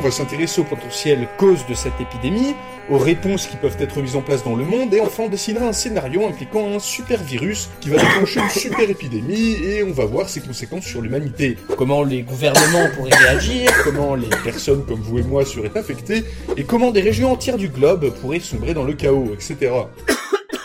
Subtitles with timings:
[0.00, 2.54] On va s'intéresser aux potentielles causes de cette épidémie,
[2.88, 5.66] aux réponses qui peuvent être mises en place dans le monde, et enfin on décidera
[5.66, 10.06] un scénario impliquant un super virus qui va déclencher une super épidémie, et on va
[10.06, 11.58] voir ses conséquences sur l'humanité.
[11.76, 16.24] Comment les gouvernements pourraient réagir, comment les personnes comme vous et moi seraient affectées,
[16.56, 19.70] et comment des régions entières du globe pourraient sombrer dans le chaos, etc.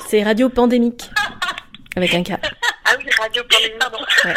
[0.08, 1.10] C'est Radio Pandémique.
[1.98, 2.36] Avec un K.
[2.86, 3.98] Ah oui, Radio Pandémie, pardon.
[4.24, 4.34] Ouais.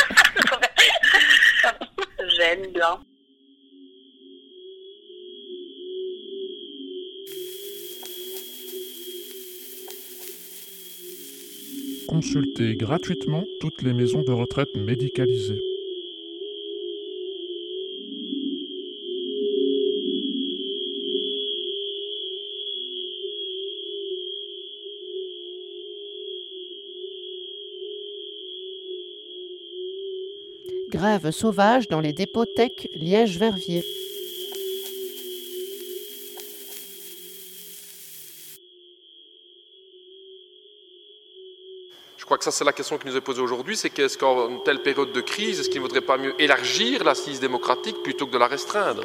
[2.36, 2.98] J'aime bien.
[12.08, 15.60] Consultez gratuitement toutes les maisons de retraite médicalisées.
[30.88, 33.84] Grève sauvage dans les dépôts tech Liège-Verviers.
[42.28, 44.82] Crois que ça, c'est la question qui nous est posée aujourd'hui, c'est qu'est-ce qu'en telle
[44.82, 48.36] période de crise, est-ce qu'il ne vaudrait pas mieux élargir l'assise démocratique plutôt que de
[48.36, 49.04] la restreindre?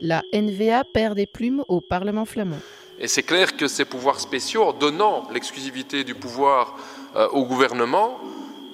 [0.00, 2.60] La NVA perd des plumes au Parlement flamand.
[2.98, 6.78] Et c'est clair que ces pouvoirs spéciaux, en donnant l'exclusivité du pouvoir
[7.14, 8.18] euh, au gouvernement,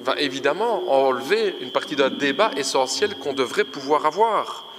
[0.01, 4.72] va évidemment enlever une partie d'un débat essentiel qu'on devrait pouvoir avoir.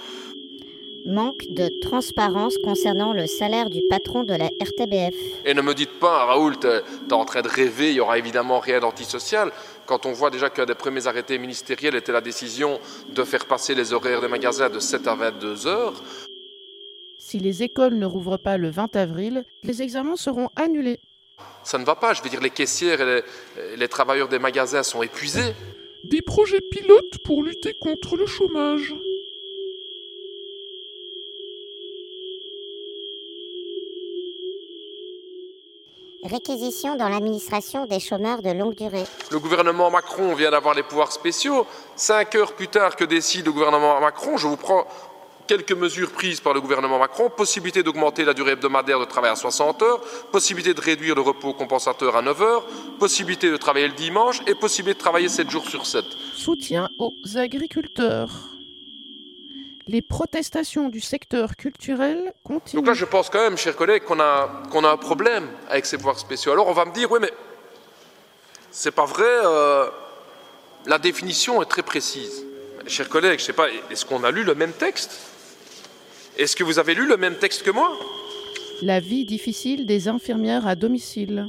[1.06, 5.14] Manque de transparence concernant le salaire du patron de la RTBF.
[5.44, 6.80] Et ne me dites pas, Raoul, t'es
[7.12, 9.52] en train de rêver, il y aura évidemment rien d'antisocial.
[9.84, 12.80] Quand on voit déjà qu'un des premiers arrêtés ministériels était la décision
[13.14, 16.02] de faire passer les horaires des magasins de 7 à 22 heures,
[17.18, 21.00] Si les écoles ne rouvrent pas le 20 avril, les examens seront annulés.
[21.64, 22.14] ça ne va pas.
[22.14, 23.22] Je veux dire, les caissières et
[23.66, 25.52] les, les travailleurs des magasins sont épuisés.
[26.04, 28.94] Des projets pilotes pour lutter contre le chômage.
[36.24, 39.04] Réquisition dans l'administration des chômeurs de longue durée.
[39.30, 41.66] Le gouvernement Macron vient d'avoir les pouvoirs spéciaux.
[41.96, 44.86] Cinq heures plus tard que décide le gouvernement Macron, je vous prends
[45.46, 47.28] quelques mesures prises par le gouvernement Macron.
[47.28, 50.00] Possibilité d'augmenter la durée hebdomadaire de travail à 60 heures,
[50.32, 52.64] possibilité de réduire le repos compensateur à 9 heures,
[52.98, 56.06] possibilité de travailler le dimanche et possibilité de travailler 7 jours sur 7.
[56.34, 58.53] Soutien aux agriculteurs.
[59.86, 62.80] Les protestations du secteur culturel continuent.
[62.80, 65.84] Donc là, je pense quand même, chers collègues, qu'on a, qu'on a un problème avec
[65.84, 66.52] ces pouvoirs spéciaux.
[66.52, 67.30] Alors on va me dire, oui, mais
[68.70, 69.86] c'est pas vrai, euh,
[70.86, 72.44] la définition est très précise.
[72.86, 75.20] Chers collègues, je sais pas, est-ce qu'on a lu le même texte?
[76.38, 77.92] Est-ce que vous avez lu le même texte que moi?
[78.82, 81.48] La vie difficile des infirmières à domicile.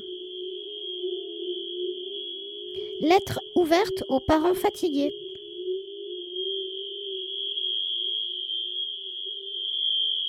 [3.02, 5.14] Lettre ouverte aux parents fatigués.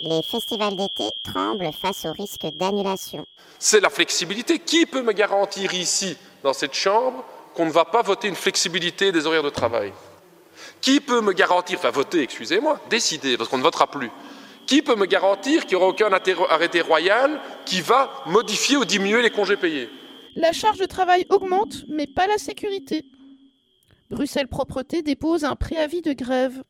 [0.08, 3.26] Les festivals d'été tremblent face au risque d'annulation.
[3.58, 4.60] C'est la flexibilité.
[4.60, 7.24] Qui peut me garantir ici, dans cette chambre,
[7.54, 9.92] qu'on ne va pas voter une flexibilité des horaires de travail?
[10.80, 14.12] Qui peut me garantir, enfin voter, excusez-moi, décider, parce qu'on ne votera plus.
[14.66, 19.22] Qui peut me garantir qu'il n'y aura aucun arrêté royal qui va modifier ou diminuer
[19.22, 19.90] les congés payés?
[20.36, 23.04] La charge de travail augmente, mais pas la sécurité.
[24.10, 26.62] Bruxelles Propreté dépose un préavis de grève.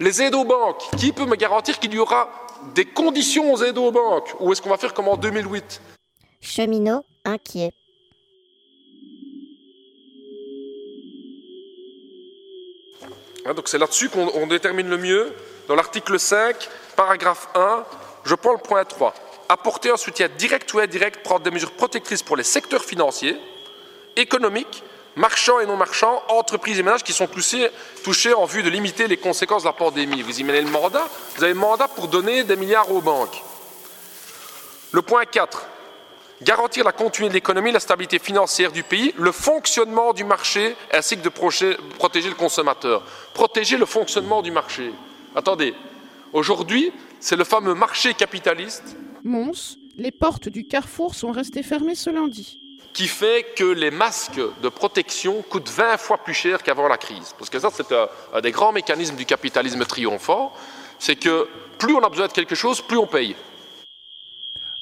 [0.00, 2.30] Les aides aux banques, qui peut me garantir qu'il y aura
[2.74, 4.34] des conditions aux aides aux banques?
[4.40, 5.80] Ou est-ce qu'on va faire comme en 2008
[6.40, 7.72] Cheminots inquiets.
[13.44, 15.34] Hein, donc c'est là-dessus qu'on on détermine le mieux.
[15.68, 17.84] Dans l'article 5, paragraphe 1,
[18.24, 19.14] je prends le point 3.
[19.48, 23.36] Apporter un soutien direct ou indirect, prendre des mesures protectrices pour les secteurs financiers,
[24.16, 24.82] économiques,
[25.18, 29.16] marchands et non marchands, entreprises et ménages qui sont touchés, en vue de limiter les
[29.16, 30.22] conséquences de la pandémie.
[30.22, 31.06] Vous imaginez le mandat?
[31.36, 33.42] Vous avez le mandat pour donner des milliards aux banques.
[34.92, 35.66] Le point 4.
[36.40, 41.16] Garantir la continuité de l'économie, la stabilité financière du pays, le fonctionnement du marché, ainsi
[41.16, 43.02] que de protéger le consommateur.
[43.34, 44.92] Protéger le fonctionnement du marché.
[45.34, 45.74] Attendez,
[46.32, 52.08] aujourd'hui, c'est le fameux marché capitaliste Mons, les portes du carrefour sont restées fermées ce
[52.08, 52.60] lundi.
[52.92, 57.34] Qui fait que les masques de protection coûtent 20 fois plus cher qu'avant la crise.
[57.38, 60.52] Parce que ça, c'est un, un des grands mécanismes du capitalisme triomphant,
[60.98, 61.48] c'est que
[61.78, 63.36] plus on a besoin de quelque chose, plus on paye.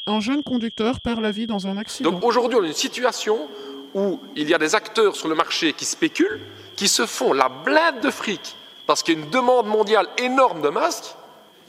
[0.06, 2.10] Un jeune conducteur perd la vie dans un accident.
[2.10, 3.48] Donc aujourd'hui, on a une situation
[3.94, 6.40] où il y a des acteurs sur le marché qui spéculent,
[6.76, 8.56] qui se font la blinde de fric
[8.86, 11.14] parce qu'il y a une demande mondiale énorme de masques,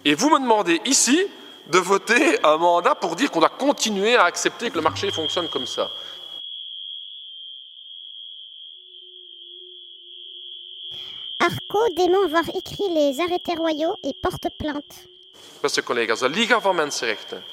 [0.05, 1.19] et vous me demandez ici
[1.71, 5.49] de voter un mandat pour dire qu'on doit continuer à accepter que le marché fonctionne
[5.49, 5.89] comme ça.
[11.47, 15.07] Arco dément avoir écrit les arrêtés royaux et porte plainte.
[15.63, 16.59] Beste collega's, de Liga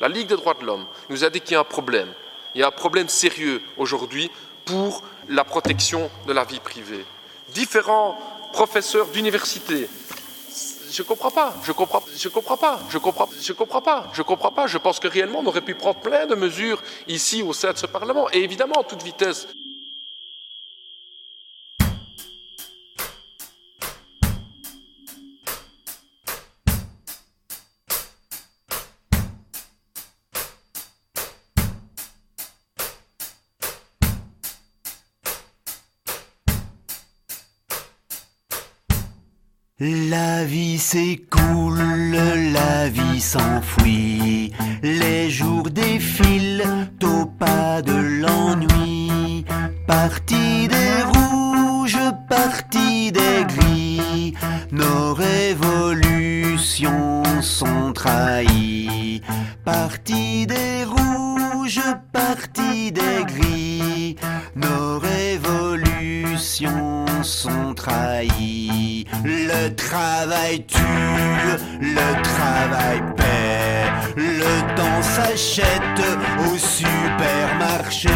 [0.00, 2.12] la Ligue des droits de l'homme, nous a dit qu'il y a un problème.
[2.56, 4.32] Il y a un problème sérieux aujourd'hui
[4.64, 7.04] pour la protection de la vie privée.
[7.54, 8.18] Différents
[8.52, 9.88] professeurs d'université.
[10.90, 14.66] Je comprends pas, je comprends, je comprends pas, je comprends, comprends pas, je comprends pas.
[14.66, 17.78] Je pense que réellement on aurait pu prendre plein de mesures ici au sein de
[17.78, 19.46] ce Parlement, et évidemment à toute vitesse.
[40.44, 41.80] La vie s'écoule,
[42.52, 44.52] la vie s'enfuit,
[44.82, 49.46] les jours défilent au pas de l'ennui.
[49.86, 51.96] Parti des rouges,
[52.28, 54.34] parti des gris,
[54.70, 59.22] nos révolutions sont trahies.
[59.64, 60.73] Parti des
[67.86, 70.78] Le travail tue,
[71.80, 73.84] le travail paie,
[74.16, 76.00] le temps s'achète
[76.40, 78.08] au supermarché,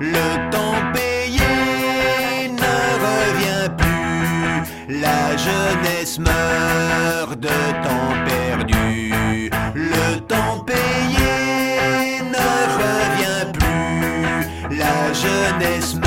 [0.00, 2.76] le temps payé ne
[3.06, 12.48] revient plus, la jeunesse meurt de temps perdu, le temps payé ne
[12.82, 16.05] revient plus, la jeunesse meurt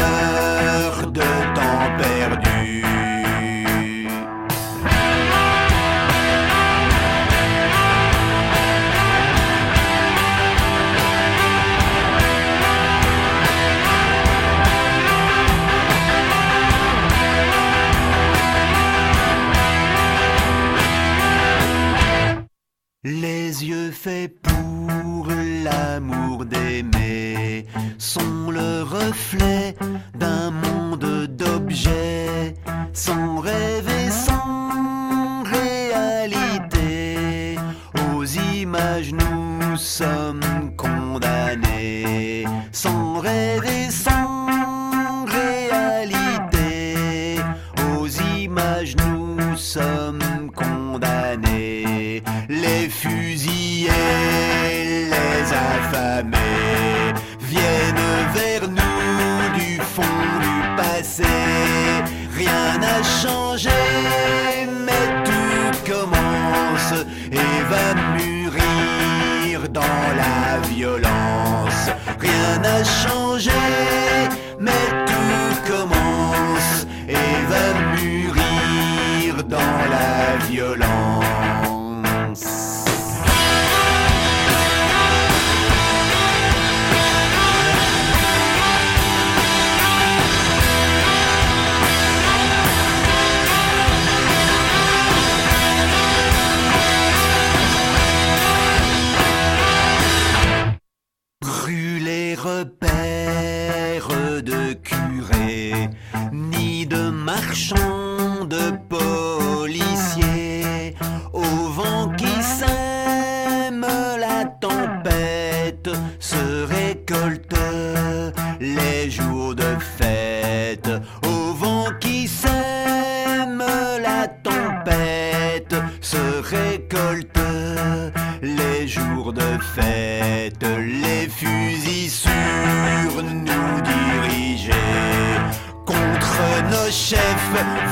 [24.02, 27.66] Faits pour l'amour d'aimer
[27.98, 29.76] sont le reflet
[30.16, 32.54] d'un monde d'objets
[32.94, 36.78] sans rêve et sans réalité.
[38.16, 40.29] Aux images nous sommes
[62.36, 63.70] Rien n'a changé,
[64.86, 67.06] mais tout commence.
[67.32, 71.90] Et va mûrir dans la violence.
[72.20, 73.52] Rien n'a changé,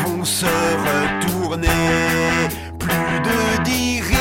[0.05, 1.67] vont se retourner.
[2.79, 4.16] Plus de dirigeants,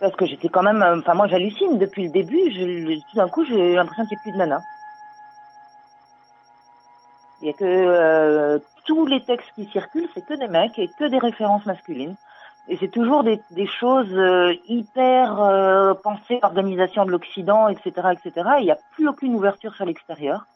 [0.00, 2.50] Parce que j'étais quand même, euh, enfin moi j'hallucine depuis le début.
[2.52, 4.60] Je, tout d'un coup, j'ai l'impression qu'il n'y a plus de nana.
[7.40, 10.88] Il y a que euh, tous les textes qui circulent, c'est que des mecs et
[10.98, 12.16] que des références masculines.
[12.68, 18.48] Et c'est toujours des, des choses euh, hyper euh, pensées, organisation de l'Occident, etc., etc.
[18.58, 20.46] Il n'y a plus aucune ouverture sur l'extérieur.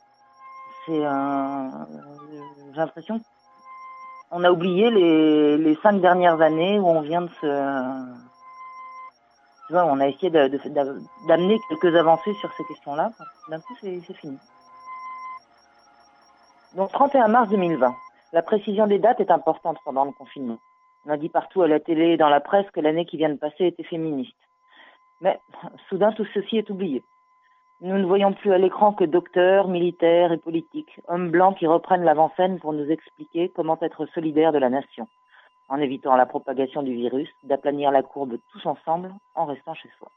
[0.87, 1.87] C'est un,
[2.73, 3.21] j'ai l'impression
[4.29, 7.47] qu'on a oublié les, les cinq dernières années où on vient de se,
[9.75, 13.11] on a essayé d'amener quelques avancées sur ces questions-là.
[13.49, 14.39] D'un coup, c'est fini.
[16.75, 17.95] Donc 31 mars 2020.
[18.33, 20.59] La précision des dates est importante pendant le confinement.
[21.07, 23.29] On a dit partout à la télé et dans la presse que l'année qui vient
[23.29, 24.37] de passer était féministe.
[25.21, 25.39] Mais
[25.89, 27.03] soudain, tout ceci est oublié.
[27.81, 32.05] Nous ne voyons plus à l'écran que docteurs, militaires et politiques, hommes blancs qui reprennent
[32.05, 35.09] l'avant-scène pour nous expliquer comment être solidaires de la nation,
[35.73, 40.11] en évitant la propagation du virus, d'aplanir la courbe tous ensemble en restant chez soi.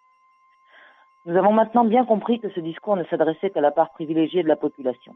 [1.25, 4.50] Nous avons maintenant bien compris que ce discours ne s'adressait qu'à la part privilégiée de
[4.50, 5.15] la population.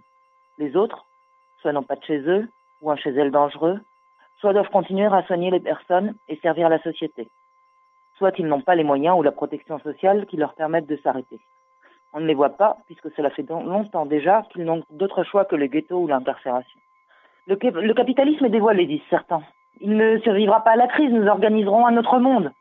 [0.57, 1.05] Les autres,
[1.61, 2.47] soit n'ont pas de chez eux,
[2.81, 3.81] ou un chez elles dangereux,
[4.39, 7.27] soit doivent continuer à soigner les personnes et servir la société,
[8.17, 11.39] soit ils n'ont pas les moyens ou la protection sociale qui leur permettent de s'arrêter.
[12.13, 15.57] On ne les voit pas, puisque cela fait longtemps déjà qu'ils n'ont d'autre choix que
[15.57, 16.79] le ghetto ou l'incarcération.
[17.45, 19.43] Le, cap- le capitalisme est dévoilé, disent certains.
[19.81, 22.51] Il ne survivra pas à la crise, nous organiserons un autre monde.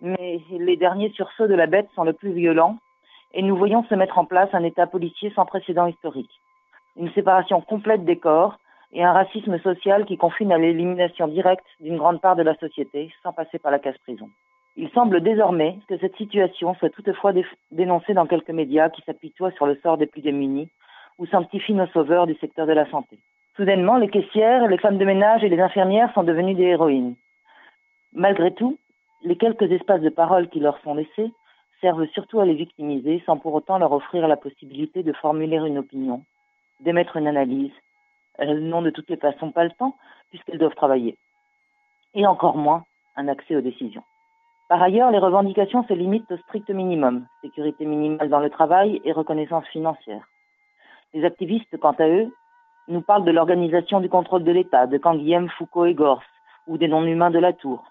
[0.00, 2.78] Mais les derniers sursauts de la bête sont le plus violents,
[3.34, 6.40] et nous voyons se mettre en place un État policier sans précédent historique.
[6.96, 8.58] Une séparation complète des corps
[8.92, 13.12] et un racisme social qui confine à l'élimination directe d'une grande part de la société
[13.22, 14.28] sans passer par la casse-prison.
[14.76, 19.52] Il semble désormais que cette situation soit toutefois dé- dénoncée dans quelques médias qui s'apitoient
[19.52, 20.68] sur le sort des plus démunis
[21.18, 23.18] ou sanctifient nos sauveurs du secteur de la santé.
[23.60, 27.14] Soudainement, les caissières, les femmes de ménage et les infirmières sont devenues des héroïnes.
[28.14, 28.78] Malgré tout,
[29.22, 31.30] les quelques espaces de parole qui leur sont laissés
[31.82, 35.76] servent surtout à les victimiser sans pour autant leur offrir la possibilité de formuler une
[35.76, 36.24] opinion,
[36.80, 37.74] d'émettre une analyse.
[38.38, 39.94] Elles n'ont de toutes les façons pas le temps
[40.30, 41.18] puisqu'elles doivent travailler.
[42.14, 42.84] Et encore moins
[43.16, 44.04] un accès aux décisions.
[44.70, 49.12] Par ailleurs, les revendications se limitent au strict minimum, sécurité minimale dans le travail et
[49.12, 50.26] reconnaissance financière.
[51.12, 52.32] Les activistes, quant à eux,
[52.88, 56.22] nous parlent de l'organisation du contrôle de l'État, de Canguilhem, Foucault et Gors,
[56.66, 57.84] ou des non-humains de la Tour.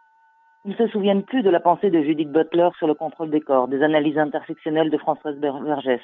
[0.65, 3.39] Ils ne se souviennent plus de la pensée de Judith Butler sur le contrôle des
[3.39, 6.01] corps, des analyses intersectionnelles de Françoise Vergès,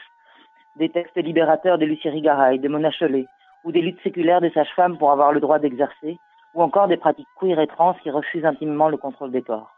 [0.77, 3.25] des textes libérateurs de Lucie Rigaray, de Mona Chollet,
[3.65, 6.17] ou des luttes séculaires des sages-femmes pour avoir le droit d'exercer,
[6.53, 9.71] ou encore des pratiques queer et trans qui refusent intimement le contrôle des corps.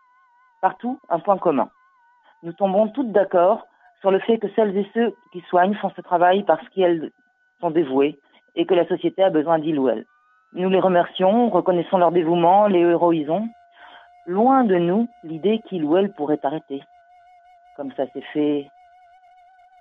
[0.61, 1.69] Partout, un point commun.
[2.43, 3.65] Nous tombons toutes d'accord
[4.01, 7.11] sur le fait que celles et ceux qui soignent font ce travail parce qu'elles
[7.59, 8.19] sont dévouées
[8.57, 10.05] et que la société a besoin d'ils ou elles.
[10.53, 13.47] Nous les remercions, reconnaissons leur dévouement, les héroïsons.
[14.25, 16.83] Loin de nous l'idée qu'ils ou elles pourraient arrêter,
[17.77, 18.69] comme ça s'est fait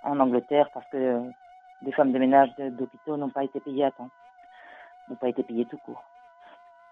[0.05, 1.23] en Angleterre parce que
[1.83, 4.11] des femmes de ménage d'hôpitaux n'ont pas été payées à temps,
[5.09, 6.05] n'ont pas été payées tout court.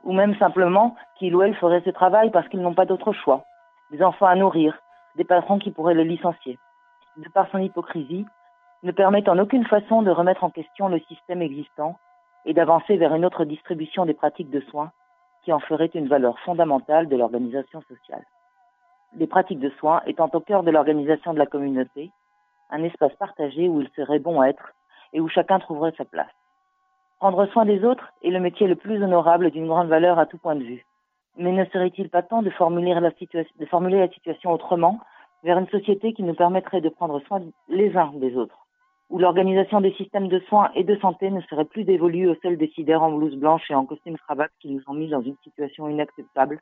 [0.05, 3.45] Ou même simplement qu'ils ou elles feraient ce travail parce qu'ils n'ont pas d'autre choix.
[3.91, 4.77] Des enfants à nourrir,
[5.17, 6.59] des patrons qui pourraient les licencier.
[7.19, 8.27] De par son hypocrisie,
[8.85, 11.97] ne permettent en aucune façon de remettre en question le système existant
[12.45, 14.93] et d'avancer vers une autre distribution des pratiques de soins
[15.43, 18.25] qui en ferait une valeur fondamentale de l'organisation sociale.
[19.17, 22.11] Les pratiques de soins étant au cœur de l'organisation de la communauté,
[22.71, 24.73] un espace partagé où il serait bon être
[25.15, 26.33] et où chacun trouverait sa place.
[27.19, 30.39] Prendre soin des autres est le métier le plus honorable d'une grande valeur à tout
[30.39, 30.85] point de vue.
[31.39, 34.99] Mais ne serait-il pas temps de formuler la, de formuler la situation autrement
[35.43, 38.64] vers une société qui nous permettrait de prendre soin les uns des autres?
[39.11, 42.57] Où l'organisation des systèmes de soins et de santé ne serait plus dévolue aux seuls
[42.57, 45.89] décideurs en blouse blanche et en costume cravate qui nous ont mis dans une situation
[45.89, 46.61] inacceptable,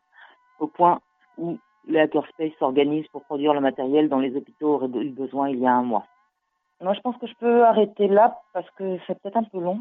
[0.58, 1.00] au point
[1.38, 5.58] où les hackerspace s'organisent pour produire le matériel dont les hôpitaux auraient eu besoin il
[5.58, 6.06] y a un mois.
[6.80, 9.80] Moi, je pense que je peux arrêter là parce que c'est peut-être un peu long.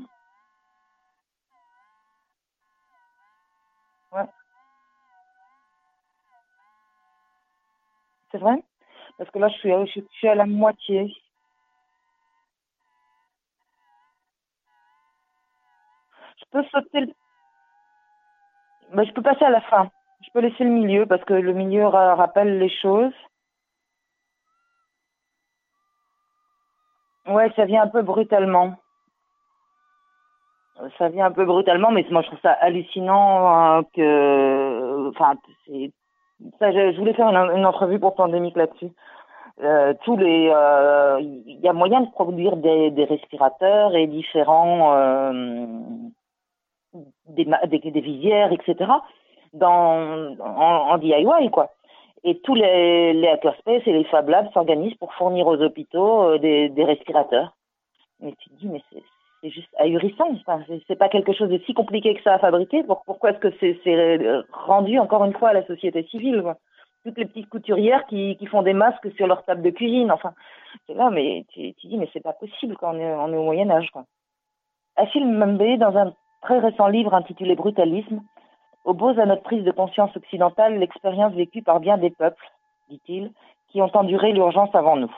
[4.13, 4.25] Ouais.
[8.32, 8.63] C'est vrai?
[9.18, 11.12] Parce que là, je suis à la moitié.
[19.05, 19.89] Je peux passer à la fin.
[20.24, 23.13] Je peux laisser le milieu parce que le milieu ra- rappelle les choses.
[27.27, 28.75] Ouais, ça vient un peu brutalement.
[30.98, 35.36] Ça vient un peu brutalement, mais moi je trouve ça hallucinant euh, que, enfin,
[36.60, 38.89] je, voulais faire une, entrevue pour Pandémique là-dessus.
[39.62, 44.96] Euh, tous les, euh, il y a moyen de produire des, des respirateurs et différents,
[44.96, 45.65] euh,
[47.28, 48.92] des, des, visières, etc.
[49.54, 51.70] Dans, en, en DIY quoi.
[52.24, 53.28] Et tous les, les
[53.68, 57.56] et les Fab Labs s'organisent pour fournir aux hôpitaux euh, des, des respirateurs.
[58.20, 60.30] Mais tu te dis, mais c'est juste ahurissant.
[60.88, 62.84] C'est- pas quelque chose de si compliqué que ça à fabriquer.
[62.84, 66.44] Pour- Pourquoi est-ce que c'est c'est, euh, rendu encore une fois à la société civile
[67.04, 70.12] Toutes les petites couturières qui, qui font des masques sur leur table de cuisine.
[70.12, 70.34] Enfin,
[70.86, 73.38] c'est là, mais tu, tu dis, mais c'est pas possible quand on est, on est
[73.38, 73.90] au Moyen Âge.
[73.90, 74.04] Quoi.
[74.96, 78.22] Achille Mbembe, dans un très récent livre intitulé Brutalisme,
[78.84, 82.52] oppose à notre prise de conscience occidentale l'expérience vécue par bien des peuples,
[82.90, 83.32] dit-il,
[83.70, 85.14] qui ont enduré l'urgence avant nous.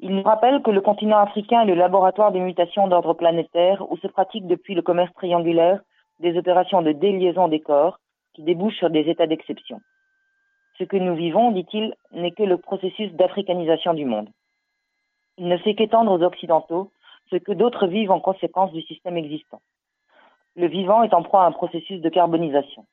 [0.00, 3.96] Il nous rappelle que le continent africain est le laboratoire des mutations d'ordre planétaire où
[3.98, 5.80] se pratiquent depuis le commerce triangulaire
[6.20, 7.98] des opérations de déliaison des corps
[8.34, 9.80] qui débouchent sur des états d'exception.
[10.78, 14.28] Ce que nous vivons, dit-il, n'est que le processus d'africanisation du monde.
[15.38, 16.90] Il ne fait qu'étendre aux Occidentaux
[17.30, 19.60] ce que d'autres vivent en conséquence du système existant.
[20.56, 22.84] Le vivant est en proie à un processus de carbonisation.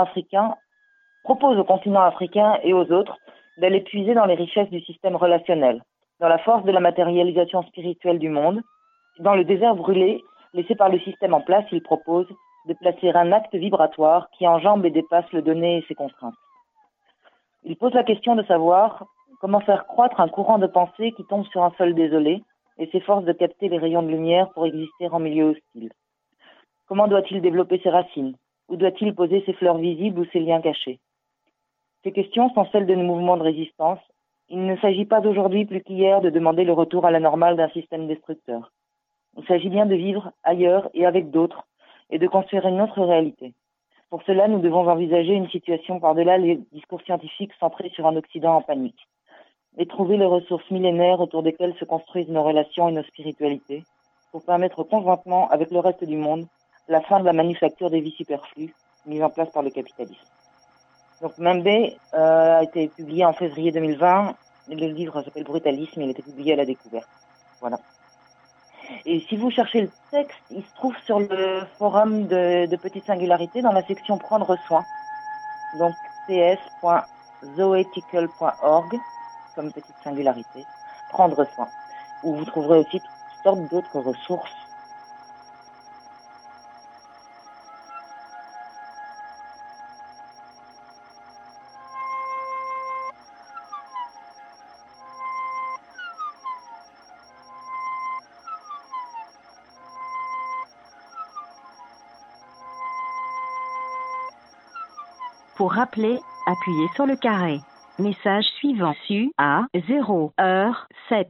[0.00, 0.54] Africain,
[1.22, 3.18] propose au continent africain et aux autres
[3.58, 5.82] d'aller puiser dans les richesses du système relationnel,
[6.20, 8.62] dans la force de la matérialisation spirituelle du monde.
[9.18, 10.22] Dans le désert brûlé,
[10.54, 12.26] laissé par le système en place, il propose
[12.66, 16.34] de placer un acte vibratoire qui enjambe et dépasse le donné et ses contraintes.
[17.64, 19.04] Il pose la question de savoir
[19.40, 22.42] comment faire croître un courant de pensée qui tombe sur un sol désolé
[22.78, 25.90] et s'efforce de capter les rayons de lumière pour exister en milieu hostile.
[26.86, 28.36] Comment doit-il développer ses racines?
[28.68, 30.98] Où doit-il poser ses fleurs visibles ou ses liens cachés?
[32.04, 34.00] Ces questions sont celles de nos mouvements de résistance.
[34.48, 37.68] Il ne s'agit pas d'aujourd'hui plus qu'hier de demander le retour à la normale d'un
[37.70, 38.72] système destructeur.
[39.36, 41.66] Il s'agit bien de vivre ailleurs et avec d'autres
[42.10, 43.54] et de construire une autre réalité.
[44.10, 48.56] Pour cela, nous devons envisager une situation par-delà les discours scientifiques centrés sur un Occident
[48.56, 49.08] en panique
[49.78, 53.84] et trouver les ressources millénaires autour desquelles se construisent nos relations et nos spiritualités
[54.30, 56.46] pour permettre conjointement avec le reste du monde
[56.88, 58.74] la fin de la manufacture des vies superflues
[59.06, 60.26] mise en place par le capitalisme.
[61.20, 64.34] Donc Membe euh, a été publié en février 2020.
[64.68, 67.08] Le livre s'appelle Brutalisme, il a été publié à la découverte.
[67.60, 67.78] Voilà.
[69.06, 73.06] Et si vous cherchez le texte, il se trouve sur le forum de, de Petite
[73.06, 74.84] Singularité dans la section Prendre soin.
[75.78, 75.94] Donc
[76.26, 79.00] cs.zoethical.org
[79.54, 80.64] comme Petite Singularité.
[81.10, 81.68] Prendre soin.
[82.22, 84.50] Où vous trouverez aussi toutes sortes d'autres ressources
[105.56, 107.60] Pour rappeler, appuyez sur le carré.
[108.02, 111.28] Message suivant su à 0 heure 7.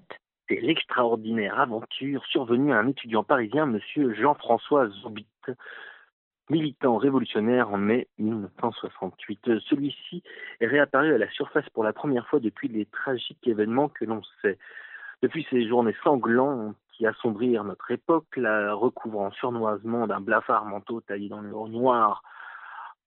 [0.49, 5.27] C'est l'extraordinaire aventure survenue à un étudiant parisien, monsieur Jean-François Zobit,
[6.49, 9.61] militant révolutionnaire en mai 1968.
[9.69, 10.23] Celui-ci
[10.61, 14.23] est réapparu à la surface pour la première fois depuis les tragiques événements que l'on
[14.41, 14.57] sait.
[15.21, 21.29] Depuis ces journées sanglantes qui assombrirent notre époque, la recouvrant surnoisement d'un blafard manteau taillé
[21.29, 22.23] dans le noir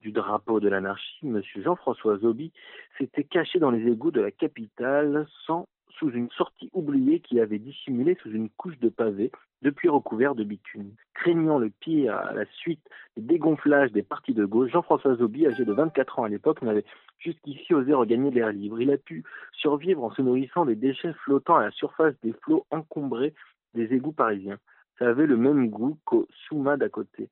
[0.05, 1.41] du drapeau de l'anarchie, M.
[1.55, 2.51] Jean-François Zobi
[2.99, 8.15] s'était caché dans les égouts de la capitale sous une sortie oubliée qui avait dissimulé
[8.21, 9.31] sous une couche de pavés
[9.63, 10.91] depuis recouvert de bitume.
[11.15, 12.87] Craignant le pire à la suite
[13.17, 16.85] des dégonflages des partis de gauche, Jean-François Zobi, âgé de 24 ans à l'époque, n'avait
[17.17, 18.79] jusqu'ici osé regagner l'air libre.
[18.79, 22.67] Il a pu survivre en se nourrissant des déchets flottant à la surface des flots
[22.69, 23.33] encombrés
[23.73, 24.59] des égouts parisiens.
[24.99, 27.27] Ça avait le même goût qu'au Souma d'à côté,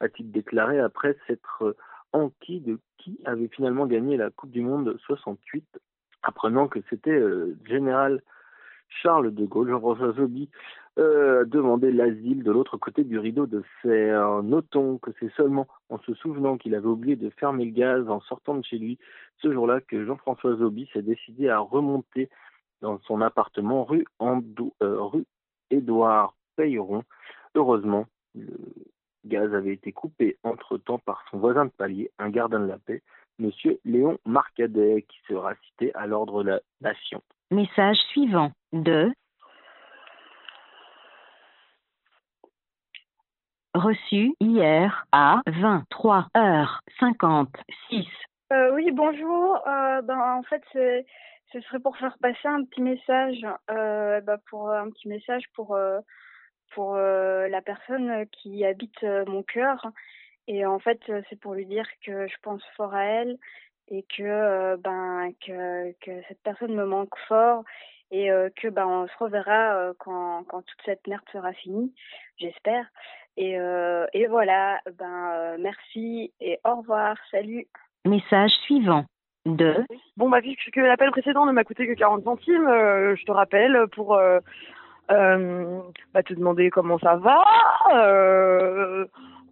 [0.00, 1.74] a-t-il déclaré après s'être
[2.12, 5.64] enquis de qui avait finalement gagné la Coupe du Monde 68
[6.22, 8.22] apprenant que c'était euh, général
[8.88, 10.48] Charles de Gaulle, Jean-François Zobi,
[10.98, 14.42] euh, demandé l'asile de l'autre côté du rideau de fer.
[14.42, 18.20] Notons que c'est seulement en se souvenant qu'il avait oublié de fermer le gaz en
[18.20, 18.98] sortant de chez lui
[19.40, 22.28] ce jour-là que Jean-François Zobi s'est décidé à remonter
[22.80, 25.24] dans son appartement rue, euh, rue
[25.70, 27.04] Édouard Payeron.
[27.54, 28.48] Heureusement, le
[29.24, 33.02] gaz avait été coupé entre-temps par son voisin de palier, un gardien de la paix,
[33.38, 37.22] Monsieur Léon Marcadet, qui sera cité à l'ordre de la nation.
[37.50, 39.12] Message suivant de
[43.74, 48.06] reçu hier à 23h56.
[48.52, 49.56] Euh, oui, bonjour.
[49.66, 51.04] Euh, ben, en fait, ce
[51.60, 56.00] serait pour faire passer un petit message, euh, ben, pour un petit message pour euh,
[56.70, 59.86] pour euh, la personne qui habite euh, mon cœur.
[60.46, 63.38] Et en fait, euh, c'est pour lui dire que je pense fort à elle
[63.88, 67.64] et que euh, ben que que cette personne me manque fort
[68.10, 71.94] et euh, que ben on se reverra euh, quand quand toute cette merde sera finie,
[72.38, 72.86] j'espère.
[73.36, 77.66] Et euh, et voilà, ben euh, merci et au revoir, salut.
[78.04, 79.04] Message suivant.
[79.46, 79.84] De
[80.16, 83.32] Bon, bah, vu que l'appel précédent ne m'a coûté que 40 centimes, euh, je te
[83.32, 84.18] rappelle pour
[85.10, 85.80] euh,
[86.14, 87.42] bah, te demander comment ça va,
[87.94, 89.04] euh,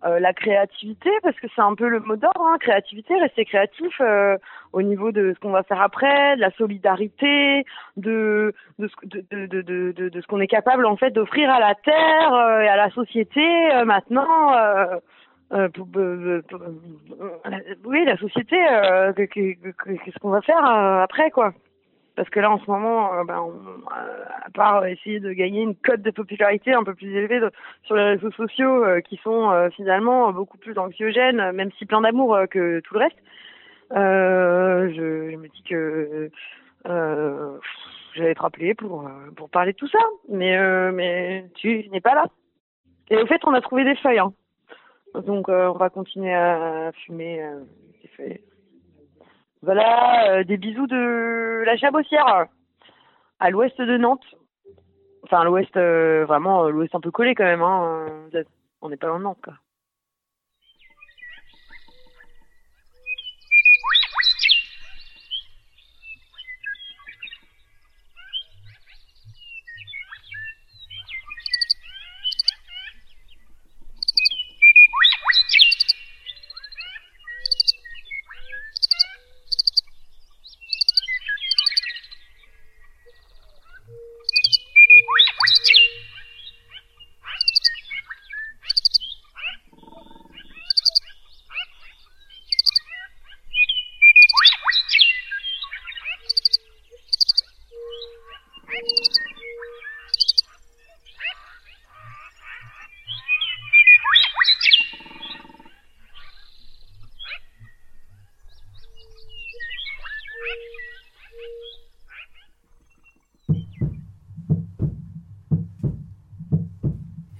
[0.04, 3.94] euh, la créativité, parce que c'est un peu le mot d'ordre, hein, créativité, rester créatif
[4.00, 4.36] euh,
[4.72, 7.64] au niveau de ce qu'on va faire après, de la solidarité,
[7.96, 11.50] de, de, ce, de, de, de, de, de ce qu'on est capable en fait d'offrir
[11.50, 13.42] à la terre euh, et à la société
[13.72, 14.54] euh, maintenant.
[14.54, 15.68] Euh,
[17.84, 21.52] oui, la société, euh, que- que- que- qu'est-ce qu'on va faire euh, après, quoi
[22.16, 25.60] Parce que là, en ce moment, euh, ben, on- euh, à part essayer de gagner
[25.62, 27.40] une cote de popularité un peu plus élevée
[27.84, 32.38] sur les réseaux sociaux, euh, qui sont finalement beaucoup plus anxiogènes, même si plein d'amour
[32.50, 33.18] que tout le reste,
[33.90, 36.30] je, me dis que
[38.14, 39.98] j'allais te rappeler pour, pour parler de tout ça.
[40.30, 40.56] Mais,
[40.92, 42.26] mais tu n'es pas là.
[43.10, 44.18] Et au fait, on a trouvé des feuilles.
[44.20, 44.32] Hein.
[45.26, 47.42] Donc, on va continuer à fumer
[48.02, 48.40] des feuilles.
[49.62, 52.46] Voilà, euh, des bisous de la Chabossière,
[53.40, 54.24] à l'ouest de Nantes.
[55.22, 57.62] Enfin, l'ouest, euh, vraiment, euh, l'ouest un peu collé quand même.
[57.62, 58.06] Hein.
[58.82, 59.54] On n'est pas loin de Nantes, quoi.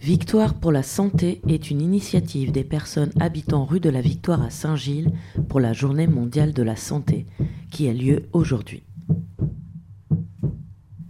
[0.07, 4.51] Victoire pour la santé est une initiative des personnes habitant rue de la Victoire à
[4.51, 5.11] Saint-Gilles
[5.49, 7.27] pour la Journée mondiale de la santé
[7.73, 8.85] qui a lieu aujourd'hui.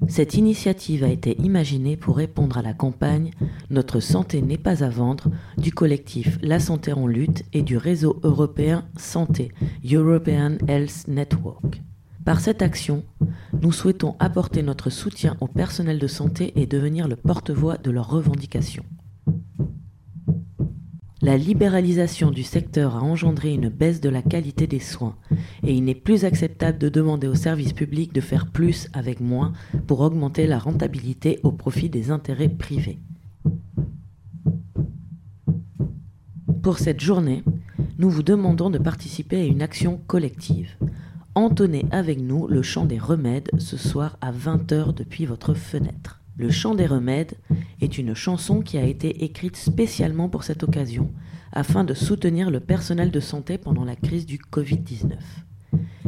[0.09, 3.33] Cette initiative a été imaginée pour répondre à la campagne
[3.69, 8.19] Notre santé n'est pas à vendre du collectif La Santé en lutte et du réseau
[8.23, 9.53] européen Santé
[9.85, 11.83] European Health Network.
[12.25, 13.05] Par cette action,
[13.63, 18.09] nous souhaitons apporter notre soutien au personnel de santé et devenir le porte-voix de leurs
[18.09, 18.85] revendications.
[21.23, 25.17] La libéralisation du secteur a engendré une baisse de la qualité des soins
[25.65, 29.53] et il n'est plus acceptable de demander aux services publics de faire plus avec moins
[29.87, 32.99] pour augmenter la rentabilité au profit des intérêts privés.
[36.63, 37.43] Pour cette journée,
[37.99, 40.77] nous vous demandons de participer à une action collective.
[41.37, 46.23] Entonnez avec nous le chant des remèdes ce soir à 20h depuis votre fenêtre.
[46.39, 47.35] Le chant des remèdes
[47.83, 51.13] est une chanson qui a été écrite spécialement pour cette occasion
[51.53, 55.13] afin de soutenir le personnel de santé pendant la crise du Covid-19.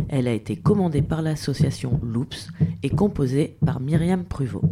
[0.09, 2.49] Elle a été commandée par l'association Loops
[2.83, 4.65] et composée par Myriam Pruvot.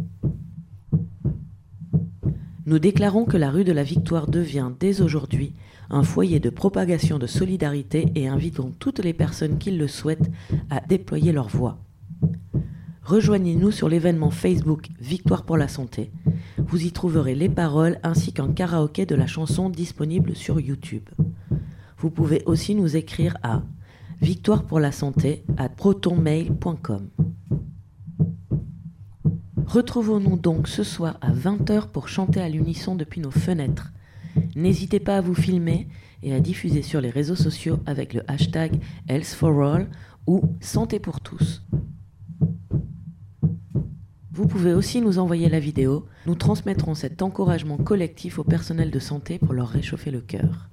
[2.65, 5.53] Nous déclarons que la rue de la Victoire devient dès aujourd'hui
[5.89, 10.31] un foyer de propagation de solidarité et invitons toutes les personnes qui le souhaitent
[10.69, 11.79] à déployer leur voix.
[13.03, 16.11] Rejoignez-nous sur l'événement Facebook Victoire pour la santé.
[16.57, 21.07] Vous y trouverez les paroles ainsi qu'un karaoké de la chanson disponible sur YouTube.
[21.99, 23.63] Vous pouvez aussi nous écrire à
[24.21, 27.09] victoire pour la santé à protonmail.com.
[29.65, 33.91] Retrouvons-nous donc ce soir à 20h pour chanter à l'unisson depuis nos fenêtres.
[34.57, 35.87] N'hésitez pas à vous filmer
[36.23, 39.87] et à diffuser sur les réseaux sociaux avec le hashtag Health for All
[40.25, 41.63] ou Santé pour tous.
[44.31, 48.97] Vous pouvez aussi nous envoyer la vidéo, nous transmettrons cet encouragement collectif au personnel de
[48.97, 50.71] santé pour leur réchauffer le cœur.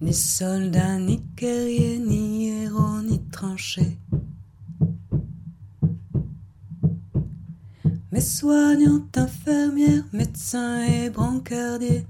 [0.00, 3.98] Ni soldats, ni guerriers, ni héros, ni tranchés.
[8.16, 12.06] Mais soignantes, infirmières, médecins et brancardiers.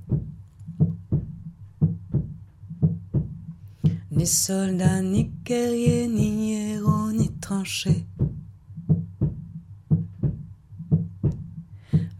[4.12, 8.06] Ni soldats, ni guerriers, ni héros, ni tranchés.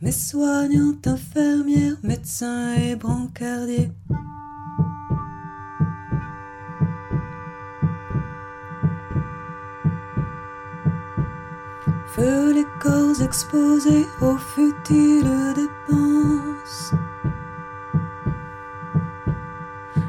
[0.01, 3.93] Mais soignantes, infirmières, médecins et brancardiers.
[12.17, 16.95] Feu les corps exposés aux futiles dépenses.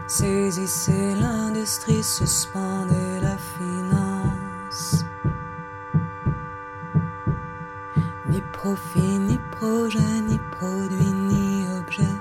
[0.07, 5.03] Saisissez l'industrie suspendait la finance.
[8.29, 12.15] Ni profit, ni projet, ni produit, ni objet.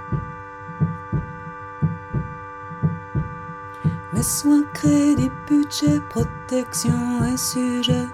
[4.12, 8.05] Mais soins, crédit, budget, protection et sujet.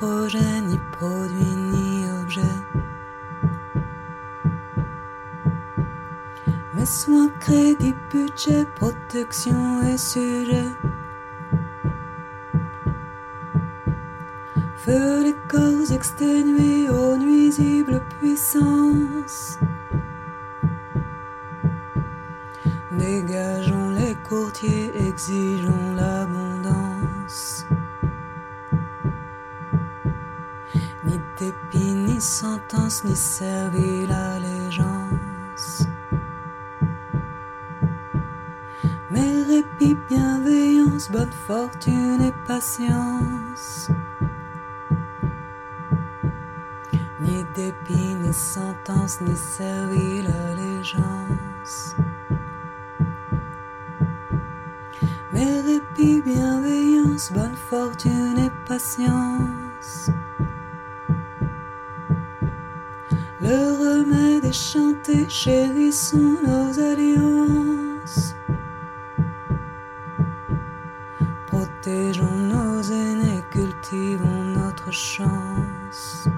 [0.00, 2.56] Projet, ni produit, ni objet.
[6.72, 10.70] Mais soins, crédit, budget, protection et sujet.
[14.76, 19.58] Feu les corps exténués aux nuisibles puissances.
[22.90, 27.66] Dégageons les courtiers, exigeons l'abondance.
[32.20, 35.86] Sentence, ni servile allégeance.
[39.10, 43.90] Mais répit, bienveillance, bonne fortune et patience.
[47.20, 51.96] Ni dépit, ni sentence, ni servile allégeance.
[55.32, 60.10] Mais répit, bienveillance, bonne fortune et patience.
[63.50, 68.36] Le remède est chanté, chérissons nos alliances.
[71.48, 76.28] Protégeons nos aînés, cultivons notre chance.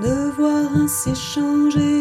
[0.00, 1.93] De voir ainsi changer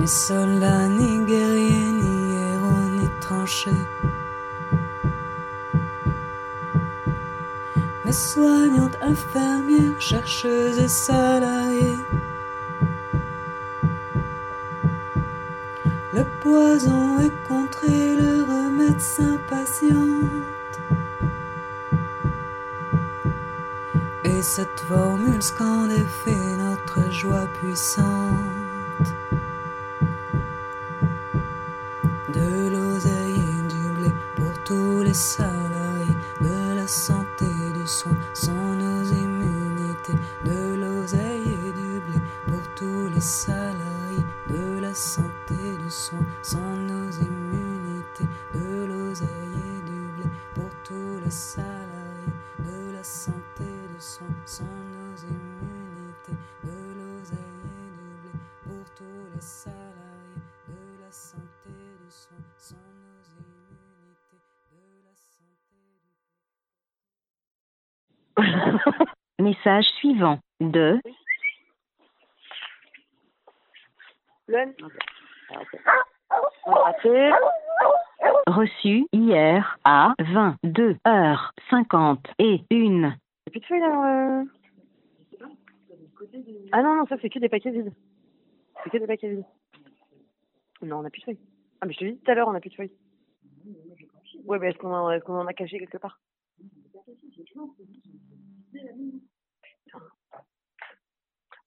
[0.00, 3.86] Ni soldats, ni guerriers, ni héros, ni tranchés.
[8.02, 11.98] Mais soignantes, infirmières, chercheuses et salariés.
[16.14, 20.78] Le poison est contré, le remède s'impatiente.
[24.24, 28.29] Et cette formule scandée fait notre joie puissante.
[35.12, 35.49] Pour
[74.50, 74.74] Len
[76.66, 77.30] Raté.
[78.48, 83.02] reçu hier à 22h50 et 1.
[83.02, 83.14] Y'a
[83.50, 84.44] plus de feuilles là euh...
[86.72, 87.92] Ah non, non, ça c'est que des paquets vides.
[88.82, 89.44] C'est que des paquets vides.
[90.82, 91.38] Non, on a plus de feuilles.
[91.80, 92.92] Ah, mais je te l'ai dit tout à l'heure, on a plus de feuilles.
[94.46, 96.18] Ouais, mais est-ce qu'on en, est-ce qu'on en a caché quelque part?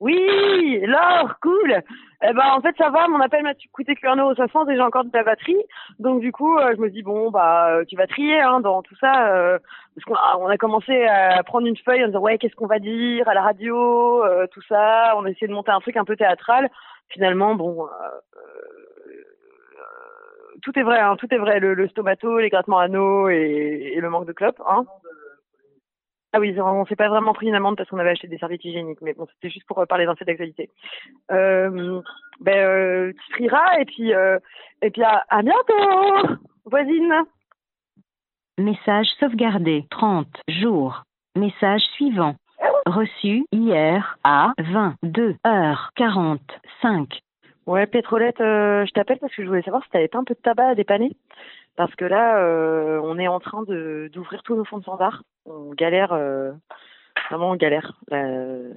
[0.03, 1.81] Oui, Laure, cool.
[2.21, 5.05] Eh ben en fait ça va, mon appel m'a coûté que 1,60€ et j'ai encore
[5.05, 5.63] de la batterie.
[5.97, 8.81] Donc du coup, euh, je me dis bon bah euh, tu vas trier hein, dans
[8.81, 9.57] tout ça euh,
[9.95, 12.67] parce qu'on a, on a commencé à prendre une feuille en disant ouais qu'est-ce qu'on
[12.67, 15.13] va dire à la radio, tout ça.
[15.15, 16.69] On a essayé de monter un truc un peu théâtral.
[17.07, 17.87] Finalement bon.
[20.63, 24.01] tout est vrai, hein, tout est vrai, le, le stomato, les grattements anneaux et, et
[24.01, 24.61] le manque de clopes.
[24.67, 24.83] Hein.
[26.36, 28.65] Ah oui, on s'est pas vraiment pris une amende parce qu'on avait acheté des serviettes
[28.65, 30.72] hygiéniques, mais bon, c'était juste pour euh, parler d'un fait d'actualité.
[31.32, 32.02] Euh,
[32.39, 34.39] ben, euh, tu trieras et puis, euh,
[34.82, 37.13] et puis à, à bientôt, voisine.
[38.58, 41.04] Message sauvegardé 30 jours.
[41.36, 42.34] Message suivant
[42.88, 47.19] reçu hier à 22h45.
[47.67, 50.39] Ouais, Pétrolette, je t'appelle parce que je voulais savoir si t'avais pas un peu de
[50.39, 51.15] tabac à dépanner.
[51.76, 52.43] Parce que là,
[53.04, 55.22] on est en train d'ouvrir tous nos fonds de standard.
[55.45, 56.51] On galère, euh,
[57.29, 57.93] vraiment on galère.
[58.12, 58.71] Euh,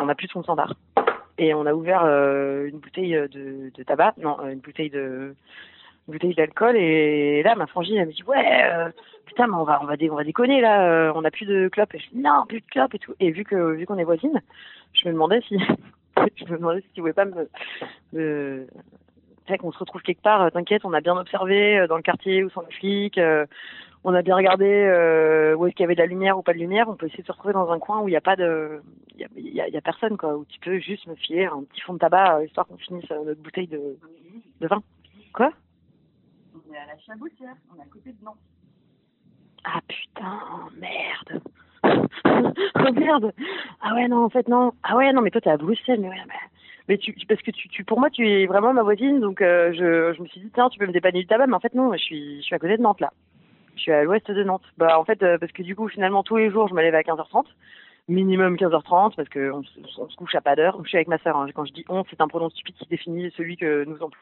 [0.00, 0.74] on n'a plus de standard.
[1.36, 5.34] Et on a ouvert euh, une bouteille de, de tabac, non, euh, une bouteille de
[6.06, 6.76] une bouteille d'alcool.
[6.76, 8.90] Et là, ma frangine, elle me dit, ouais, euh,
[9.26, 10.86] putain, mais on va, on va, dé- on va déconner là.
[10.88, 11.94] euh, on n'a plus de clopes.
[11.94, 13.14] Et je dis, non, plus de clopes et tout.
[13.20, 14.40] Et vu que vu qu'on est voisines,
[14.92, 15.58] je me demandais si
[16.36, 17.48] je me demandais si tu pouvais pas me,
[18.12, 18.66] me
[19.58, 22.44] qu'on se retrouve quelque part, euh, t'inquiète, on a bien observé euh, dans le quartier
[22.44, 23.44] où sont les flics, euh,
[24.04, 26.52] on a bien regardé euh, où est-ce qu'il y avait de la lumière ou pas
[26.52, 28.20] de lumière, on peut essayer de se retrouver dans un coin où il n'y a
[28.20, 28.82] pas de...
[29.14, 31.06] Il y a, il y a- il y a personne, quoi, où tu peux juste
[31.06, 33.96] me filer un petit fond de tabac, euh, histoire qu'on finisse euh, notre bouteille de,
[34.60, 34.82] de vin.
[35.32, 35.50] Quoi?
[36.54, 38.36] On est à la Chaboutière, on est à côté de Nantes.
[39.64, 40.38] Ah putain,
[40.78, 41.40] merde
[42.76, 43.32] Oh merde
[43.80, 44.72] Ah ouais, non, en fait, non.
[44.82, 46.34] Ah ouais, non, mais toi, t'es à Bruxelles, mais ouais, mais...
[46.86, 49.40] Mais tu, tu- parce que tu, tu, pour moi, tu es vraiment ma voisine, donc
[49.40, 51.60] euh, je, je me suis dit, tiens, tu peux me dépanner du tabac, mais en
[51.60, 53.10] fait, non, je suis, je suis à côté de Nantes, là.
[53.76, 54.64] Je suis à l'ouest de Nantes.
[54.78, 56.94] Bah, en fait, euh, parce que du coup, finalement, tous les jours, je me lève
[56.94, 57.44] à 15h30,
[58.08, 60.78] minimum 15h30, parce que on, se- couche à pas d'heure.
[60.84, 61.46] Je suis avec ma sœur, hein.
[61.54, 64.14] quand je dis on, c'est un pronom stupide qui définit celui que nous employons.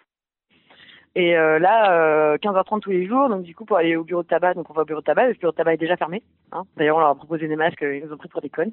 [1.15, 4.23] Et euh, là, euh, 15h30 tous les jours, donc du coup, pour aller au bureau
[4.23, 5.97] de tabac, donc on va au bureau de tabac, le bureau de tabac est déjà
[5.99, 6.23] fermé.
[6.53, 6.63] Hein.
[6.79, 8.73] D'ailleurs, on leur a proposé des masques, euh, ils nous ont pris pour des connes.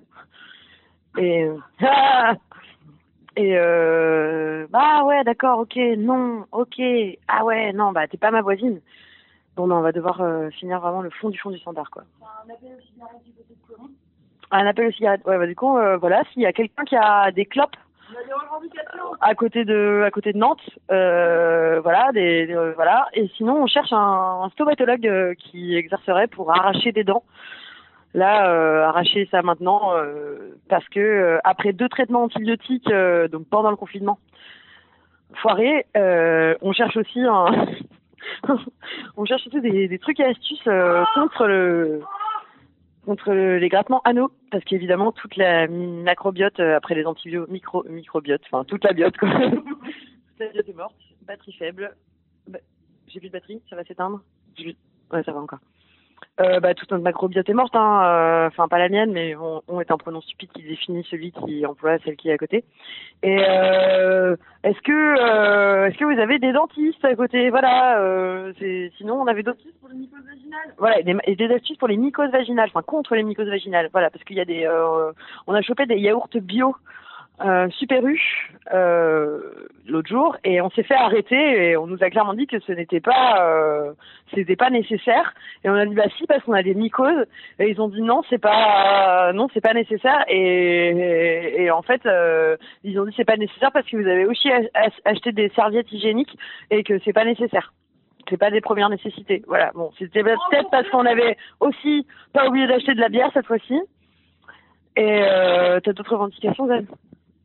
[1.17, 1.49] Et,
[3.35, 6.81] et euh, bah ouais, d'accord, ok, non, ok,
[7.27, 8.79] ah ouais, non, bah t'es pas ma voisine.
[9.55, 12.03] Bon, non, on va devoir euh, finir vraiment le fond du fond du standard, quoi.
[12.21, 13.91] Un appel au cigarette du côté de Corinne.
[14.51, 15.25] Un appel aux cigarettes.
[15.25, 17.75] Ouais, bah du coup, euh, voilà, s'il y a quelqu'un qui a des clopes
[19.21, 23.05] à côté de à côté de Nantes, euh, voilà, des, des- euh, voilà.
[23.13, 27.23] Et sinon, on cherche un, un stomatologue euh, qui exercerait pour arracher des dents.
[28.15, 29.91] Là, arracher ça maintenant,
[30.67, 32.91] parce que après deux traitements antibiotiques,
[33.31, 34.17] donc pendant le confinement,
[35.35, 37.45] foiré, on cherche aussi un,
[39.17, 42.01] on cherche aussi des, trucs et astuces euh, contre le
[43.05, 47.83] contre le- les grattements anneaux, parce qu'évidemment toute la macrobiote euh, après les antibiotiques, micro
[47.89, 49.29] microbiote, enfin toute la biote quoi.
[50.39, 51.95] la biote est morte, batterie faible.
[52.47, 52.59] Bah,
[53.07, 54.21] J'ai plus de batterie, ça va s'éteindre?
[55.11, 55.59] Ouais, ça va encore.
[56.39, 58.01] Euh, bah, toute notre macrobiote est morte, hein.
[58.05, 61.33] euh, enfin pas la mienne, mais on, on est un pronom stupide qui définit celui
[61.33, 62.63] qui emploie celle qui est à côté.
[63.23, 67.49] Et euh, est-ce que euh, est-ce que vous avez des dentistes à côté?
[67.49, 68.53] Voilà, euh,
[68.97, 70.73] sinon on avait d'autres Pour le mycose vaginal.
[70.77, 73.89] voilà, et des, et des astuces pour les mycoses vaginales, enfin contre les mycoses vaginales.
[73.91, 75.11] Voilà, parce qu'il y a des, euh,
[75.45, 76.73] on a chopé des yaourts bio
[77.41, 78.19] euh, super U
[78.73, 79.39] euh,
[79.87, 82.71] l'autre jour et on s'est fait arrêter et on nous a clairement dit que ce
[82.71, 83.93] n'était pas, euh,
[84.33, 85.33] c'était pas nécessaire.
[85.63, 87.25] Et on a dit bah si parce qu'on a des mycoses
[87.59, 91.81] et ils ont dit non c'est pas, non c'est pas nécessaire et, et, et en
[91.81, 95.01] fait euh, ils ont dit c'est pas nécessaire parce que vous avez aussi ach- ach-
[95.05, 96.37] acheté des serviettes hygiéniques
[96.71, 97.73] et que c'est pas nécessaire
[98.29, 99.41] c'est pas des premières nécessités.
[99.47, 99.71] Voilà.
[99.73, 103.73] Bon, c'était peut-être parce qu'on avait aussi pas oublié d'acheter de la bière cette fois-ci.
[104.95, 106.83] Et euh, t'as d'autres revendications, Zan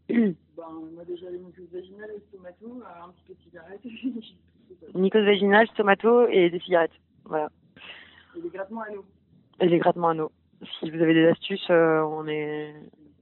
[0.08, 0.34] Ben,
[0.68, 1.38] on a déjà les
[1.72, 3.80] vaginales, les stomatos, un petit peu de cigarette.
[4.94, 6.92] et Mycose vaginale, stomato et des cigarettes.
[7.24, 7.50] Voilà.
[8.36, 9.04] des grattements à l'eau.
[9.60, 10.32] Et les grattements anneaux.
[10.78, 12.74] Si vous avez des astuces, euh, on est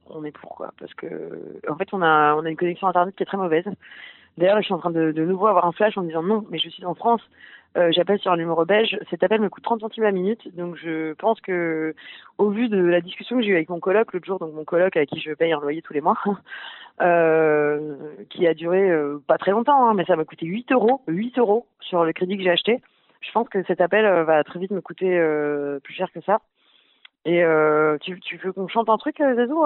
[0.07, 3.15] on est pour quoi Parce que en fait, on a on a une connexion internet
[3.15, 3.65] qui est très mauvaise.
[4.37, 6.45] D'ailleurs, je suis en train de, de nouveau avoir un flash en me disant non,
[6.49, 7.21] mais je suis en France.
[7.75, 8.97] Euh, J'appelle sur un numéro belge.
[9.09, 11.95] Cet appel me coûte 30 centimes la minute, donc je pense que,
[12.37, 14.63] au vu de la discussion que j'ai eue avec mon coloc l'autre jour, donc mon
[14.63, 16.17] coloc à qui je paye un loyer tous les mois,
[17.01, 17.95] euh,
[18.29, 21.39] qui a duré euh, pas très longtemps, hein, mais ça m'a coûté 8 euros, 8
[21.39, 22.81] euros sur le crédit que j'ai acheté.
[23.21, 25.17] Je pense que cet appel va très vite me coûter
[25.81, 26.41] plus cher que ça.
[27.23, 27.41] Et
[28.01, 29.63] tu, tu veux qu'on chante un truc, Zazou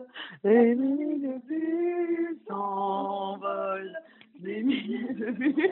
[0.00, 3.98] euh Les mille vues s'envolent,
[4.40, 5.70] des mille vues.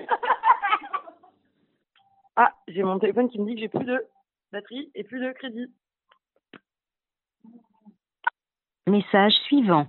[2.36, 4.06] Ah, j'ai mon téléphone qui me dit que j'ai plus de
[4.52, 5.74] batterie et plus de crédit.
[8.86, 9.88] Message suivant.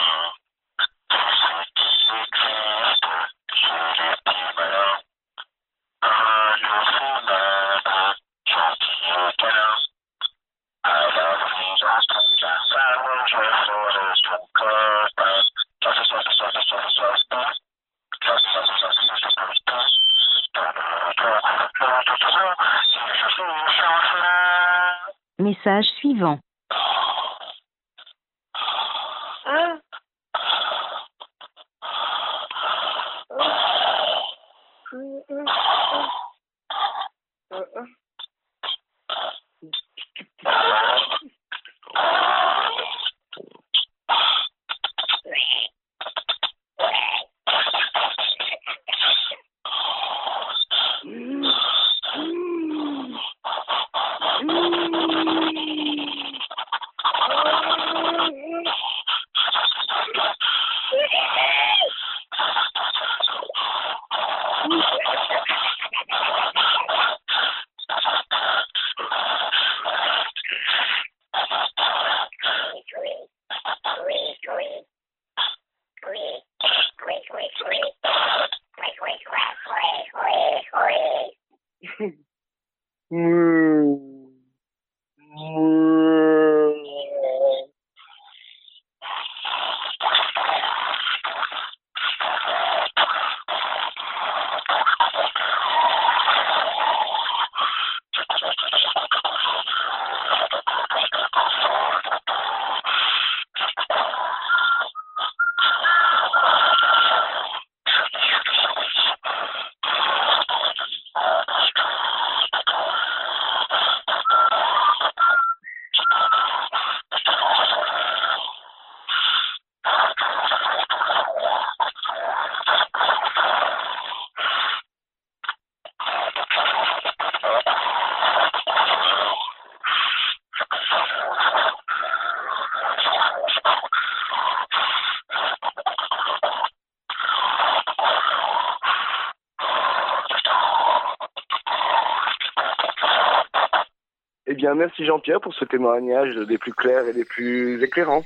[144.75, 148.23] merci Jean-Pierre pour ce témoignage des plus clairs et des plus éclairants.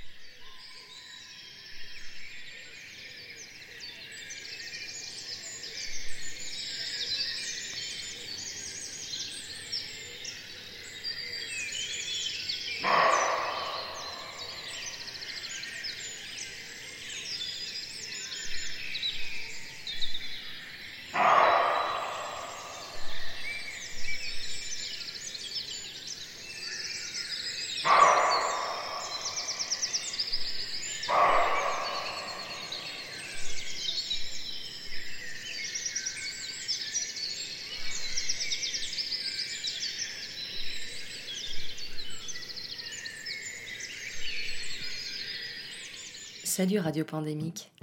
[46.58, 47.74] Salut Radio Pandémique.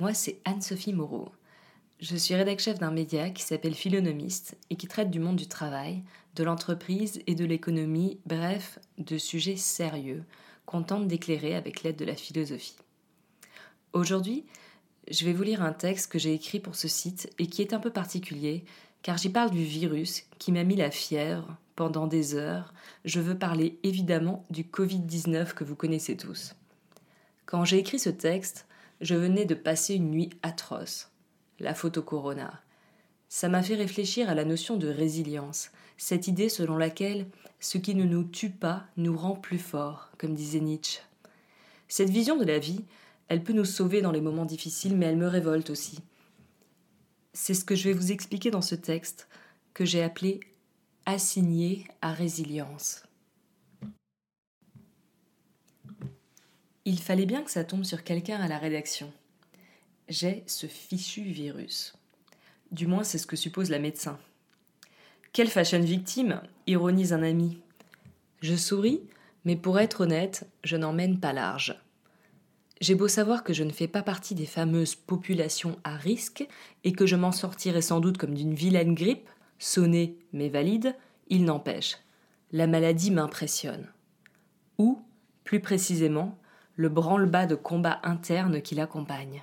[0.00, 1.30] Moi, c'est Anne-Sophie Moreau.
[1.98, 5.46] Je suis rédac chef d'un média qui s'appelle Philonomiste et qui traite du monde du
[5.46, 6.02] travail,
[6.34, 10.24] de l'entreprise et de l'économie, bref, de sujets sérieux
[10.66, 12.76] qu'on tente d'éclairer avec l'aide de la philosophie.
[13.94, 14.44] Aujourd'hui,
[15.10, 17.72] je vais vous lire un texte que j'ai écrit pour ce site et qui est
[17.72, 18.66] un peu particulier
[19.00, 22.74] car j'y parle du virus qui m'a mis la fièvre pendant des heures.
[23.06, 26.52] Je veux parler évidemment du Covid-19 que vous connaissez tous.
[27.48, 28.66] Quand j'ai écrit ce texte,
[29.00, 31.10] je venais de passer une nuit atroce.
[31.60, 32.60] La photo Corona.
[33.30, 37.26] Ça m'a fait réfléchir à la notion de résilience, cette idée selon laquelle
[37.58, 41.00] ce qui ne nous tue pas nous rend plus forts, comme disait Nietzsche.
[41.88, 42.84] Cette vision de la vie,
[43.28, 46.00] elle peut nous sauver dans les moments difficiles, mais elle me révolte aussi.
[47.32, 49.26] C'est ce que je vais vous expliquer dans ce texte
[49.72, 50.40] que j'ai appelé
[51.06, 53.07] Assigné à résilience.
[56.88, 59.12] Il fallait bien que ça tombe sur quelqu'un à la rédaction.
[60.08, 61.92] J'ai ce fichu virus.
[62.72, 64.18] Du moins, c'est ce que suppose la médecin.
[65.34, 67.58] Quelle fashion victime ironise un ami.
[68.40, 69.02] Je souris,
[69.44, 71.78] mais pour être honnête, je n'en mène pas large.
[72.80, 76.48] J'ai beau savoir que je ne fais pas partie des fameuses populations à risque
[76.84, 79.28] et que je m'en sortirai sans doute comme d'une vilaine grippe,
[79.58, 80.96] sonnée mais valide,
[81.28, 81.98] il n'empêche.
[82.50, 83.92] La maladie m'impressionne.
[84.78, 85.02] Ou,
[85.44, 86.38] plus précisément,
[86.78, 89.42] le branle-bas de combat interne qui l'accompagne.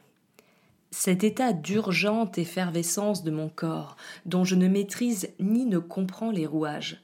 [0.89, 6.45] Cet état d'urgente effervescence de mon corps, dont je ne maîtrise ni ne comprends les
[6.45, 7.03] rouages.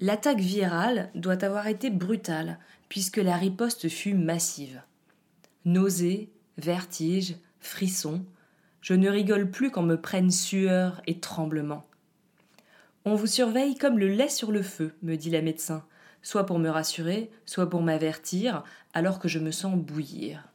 [0.00, 2.58] L'attaque virale doit avoir été brutale,
[2.88, 4.82] puisque la riposte fut massive.
[5.64, 6.28] Nausées,
[6.58, 8.24] vertiges, frissons,
[8.80, 11.86] je ne rigole plus quand me prennent sueur et tremblement.
[13.04, 15.84] On vous surveille comme le lait sur le feu, me dit la médecin,
[16.22, 20.48] soit pour me rassurer, soit pour m'avertir, alors que je me sens bouillir.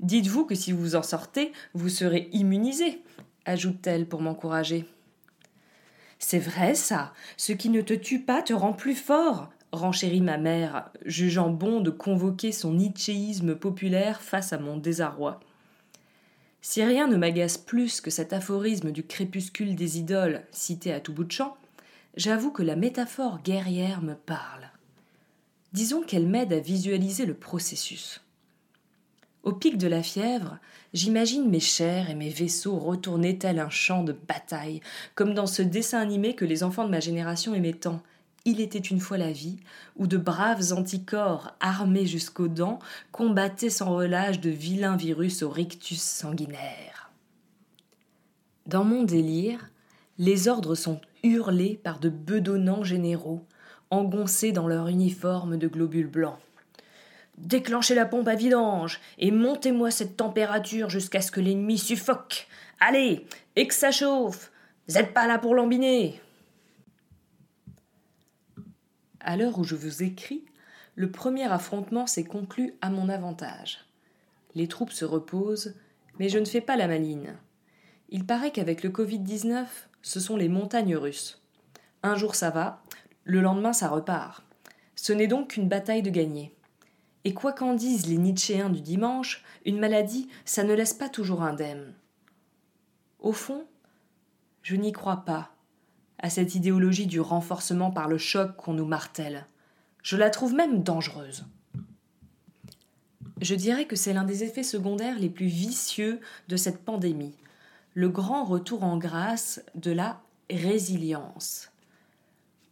[0.00, 3.02] Dites-vous que si vous en sortez, vous serez immunisé,
[3.44, 4.86] ajoute-t-elle pour m'encourager.
[6.18, 7.12] C'est vrai ça.
[7.36, 11.80] Ce qui ne te tue pas te rend plus fort, renchérit ma mère, jugeant bon
[11.80, 15.40] de convoquer son nietzschéisme populaire face à mon désarroi.
[16.60, 21.12] Si rien ne m'agace plus que cet aphorisme du crépuscule des idoles cité à tout
[21.12, 21.58] bout de champ,
[22.16, 24.70] j'avoue que la métaphore guerrière me parle.
[25.72, 28.20] Disons qu'elle m'aide à visualiser le processus.
[29.42, 30.58] Au pic de la fièvre,
[30.94, 34.80] j'imagine mes chairs et mes vaisseaux retourner tel un champ de bataille,
[35.14, 38.00] comme dans ce dessin animé que les enfants de ma génération aimaient tant.
[38.46, 39.58] Il était une fois la vie,
[39.96, 42.78] où de braves anticorps, armés jusqu'aux dents,
[43.10, 47.10] combattaient sans relâche de vilains virus au rictus sanguinaire.
[48.66, 49.70] Dans mon délire,
[50.18, 53.44] les ordres sont hurlés par de bedonnants généraux,
[53.90, 56.38] engoncés dans leur uniforme de globules blancs.
[57.38, 62.46] Déclenchez la pompe à vidange et montez-moi cette température jusqu'à ce que l'ennemi suffoque.
[62.78, 64.52] Allez, et que ça chauffe.
[64.86, 66.20] Vous n'êtes pas là pour lambiner.
[69.18, 70.44] À l'heure où je vous écris,
[70.94, 73.80] le premier affrontement s'est conclu à mon avantage.
[74.54, 75.74] Les troupes se reposent,
[76.20, 77.34] mais je ne fais pas la maline.
[78.10, 79.66] Il paraît qu'avec le Covid-19,
[80.04, 81.40] ce sont les montagnes russes.
[82.02, 82.82] Un jour ça va,
[83.24, 84.44] le lendemain ça repart.
[84.94, 86.54] Ce n'est donc qu'une bataille de gagner.
[87.24, 91.42] Et quoi qu'en disent les Nietzschéens du dimanche, une maladie, ça ne laisse pas toujours
[91.42, 91.94] indemne.
[93.18, 93.66] Au fond,
[94.62, 95.50] je n'y crois pas,
[96.18, 99.46] à cette idéologie du renforcement par le choc qu'on nous martèle.
[100.02, 101.46] Je la trouve même dangereuse.
[103.40, 107.34] Je dirais que c'est l'un des effets secondaires les plus vicieux de cette pandémie,
[107.94, 110.20] le grand retour en grâce de la
[110.50, 111.70] résilience.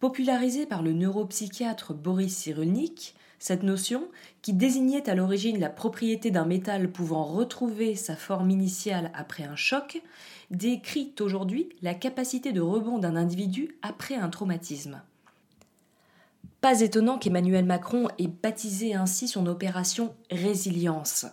[0.01, 4.09] Popularisée par le neuropsychiatre Boris Cyrulnik, cette notion,
[4.41, 9.57] qui désignait à l'origine la propriété d'un métal pouvant retrouver sa forme initiale après un
[9.57, 10.03] choc,
[10.51, 15.03] décrit aujourd'hui la capacité de rebond d'un individu après un traumatisme.
[16.61, 21.27] Pas étonnant qu'Emmanuel Macron ait baptisé ainsi son opération Résilience.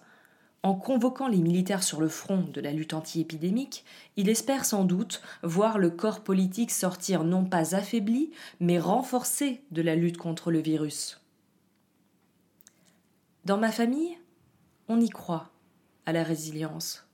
[0.62, 3.86] En convoquant les militaires sur le front de la lutte anti-épidémique,
[4.18, 9.82] il espère sans doute voir le corps politique sortir non pas affaibli, mais renforcé de
[9.82, 11.22] la lutte contre le virus.
[13.46, 14.18] Dans ma famille,
[14.90, 15.50] on y croit
[16.06, 17.08] à la résilience.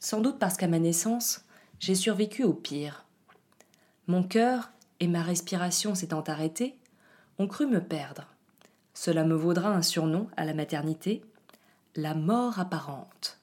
[0.00, 1.44] Sans doute parce qu'à ma naissance,
[1.78, 3.04] j'ai survécu au pire.
[4.08, 6.76] Mon cœur et ma respiration s'étant arrêtés,
[7.38, 8.26] ont cru me perdre.
[8.92, 11.22] Cela me vaudra un surnom à la maternité,
[11.96, 13.38] la mort apparente.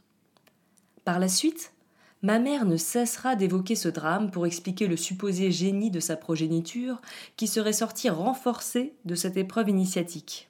[1.03, 1.73] Par la suite,
[2.21, 7.01] ma mère ne cessera d'évoquer ce drame pour expliquer le supposé génie de sa progéniture
[7.35, 10.49] qui serait sorti renforcé de cette épreuve initiatique.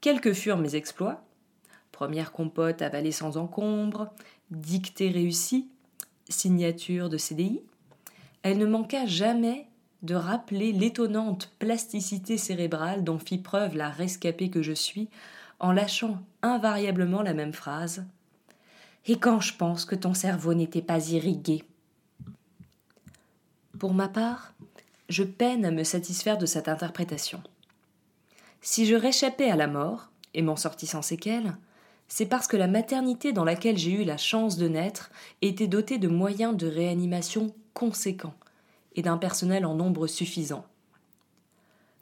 [0.00, 1.22] Quels que furent mes exploits,
[1.92, 4.12] première compote avalée sans encombre,
[4.50, 5.68] dictée réussie,
[6.28, 7.62] signature de CDI,
[8.42, 9.68] elle ne manqua jamais
[10.02, 15.08] de rappeler l'étonnante plasticité cérébrale dont fit preuve la rescapée que je suis
[15.60, 18.04] en lâchant invariablement la même phrase.
[19.06, 21.64] Et quand je pense que ton cerveau n'était pas irrigué.
[23.78, 24.54] Pour ma part,
[25.08, 27.42] je peine à me satisfaire de cette interprétation.
[28.60, 31.56] Si je réchappais à la mort, et m'en sortis sans séquelles,
[32.08, 35.98] c'est parce que la maternité dans laquelle j'ai eu la chance de naître était dotée
[35.98, 38.34] de moyens de réanimation conséquents
[38.94, 40.64] et d'un personnel en nombre suffisant.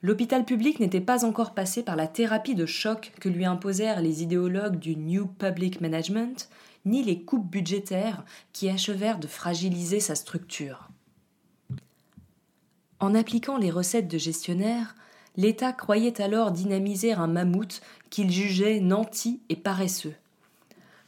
[0.02, 4.22] L'hôpital public n'était pas encore passé par la thérapie de choc que lui imposèrent les
[4.22, 6.48] idéologues du New Public Management,
[6.86, 8.24] ni les coupes budgétaires
[8.54, 10.88] qui achevèrent de fragiliser sa structure.
[12.98, 14.94] En appliquant les recettes de gestionnaire,
[15.36, 20.14] l'État croyait alors dynamiser un mammouth qu'il jugeait nanti et paresseux.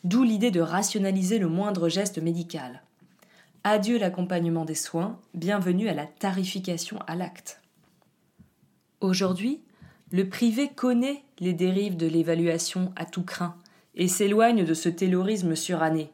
[0.05, 2.83] D'où l'idée de rationaliser le moindre geste médical.
[3.65, 7.62] Adieu l'accompagnement des soins, bienvenue à la tarification à l'acte.
[9.03, 9.61] Aujourd'hui,
[10.13, 13.57] le privé connaît les dérives de l'évaluation à tout craint
[13.97, 16.13] et s'éloigne de ce taylorisme suranné.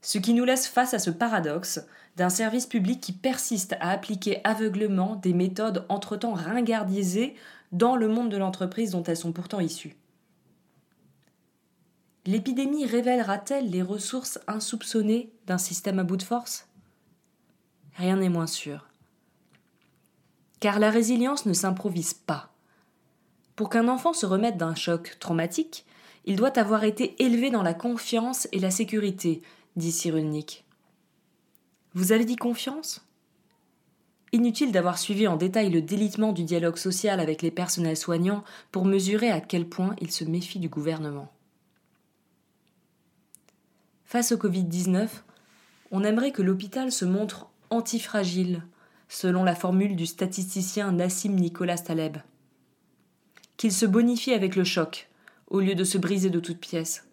[0.00, 1.80] Ce qui nous laisse face à ce paradoxe
[2.14, 7.34] d'un service public qui persiste à appliquer aveuglement des méthodes entre-temps ringardisées
[7.72, 9.96] dans le monde de l'entreprise dont elles sont pourtant issues.
[12.26, 16.68] L'épidémie révélera-t-elle les ressources insoupçonnées d'un système à bout de force?
[17.96, 18.87] Rien n'est moins sûr.
[20.60, 22.52] Car la résilience ne s'improvise pas.
[23.56, 25.84] Pour qu'un enfant se remette d'un choc traumatique,
[26.24, 29.42] il doit avoir été élevé dans la confiance et la sécurité,
[29.76, 30.64] dit Cyrulnik.
[31.94, 33.04] Vous avez dit confiance?
[34.32, 38.84] Inutile d'avoir suivi en détail le délitement du dialogue social avec les personnels soignants pour
[38.84, 41.32] mesurer à quel point ils se méfient du gouvernement.
[44.04, 45.08] Face au Covid-19,
[45.90, 48.62] on aimerait que l'hôpital se montre antifragile,
[49.08, 52.18] selon la formule du statisticien Nassim Nicolas Taleb.
[53.56, 55.08] Qu'il se bonifie avec le choc,
[55.48, 57.06] au lieu de se briser de toutes pièces.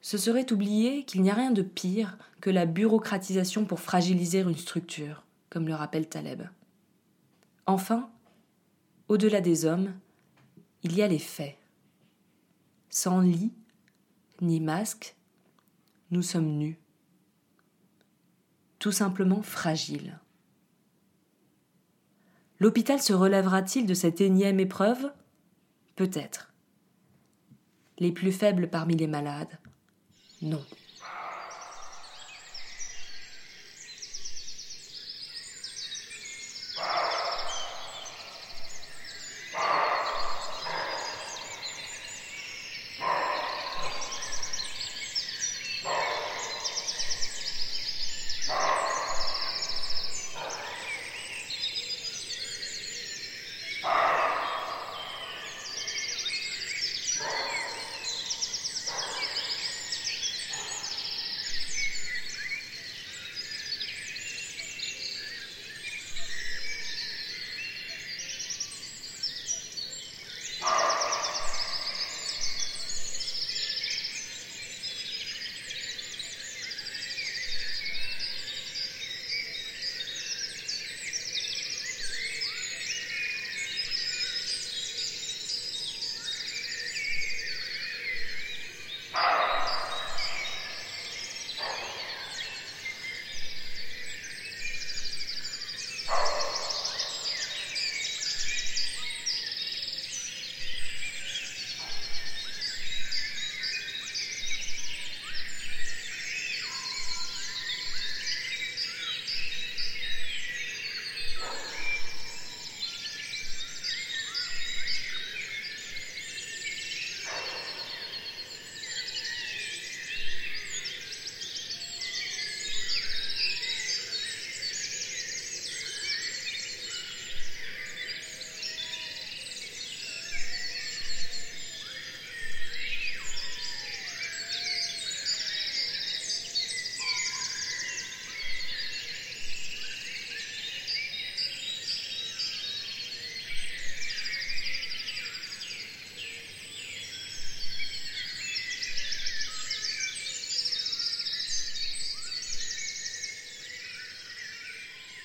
[0.00, 4.56] Ce serait oublier qu'il n'y a rien de pire que la bureaucratisation pour fragiliser une
[4.56, 6.42] structure, comme le rappelle Taleb.
[7.66, 8.10] Enfin,
[9.08, 9.92] au-delà des hommes,
[10.82, 11.56] il y a les faits.
[12.88, 13.52] Sans lit,
[14.40, 15.14] ni masque,
[16.10, 16.78] nous sommes nus.
[18.80, 20.18] Tout simplement fragiles.
[22.58, 25.12] L'hôpital se relèvera-t-il de cette énième épreuve?
[25.96, 26.52] Peut-être.
[27.98, 29.58] Les plus faibles parmi les malades?
[30.42, 30.64] Non.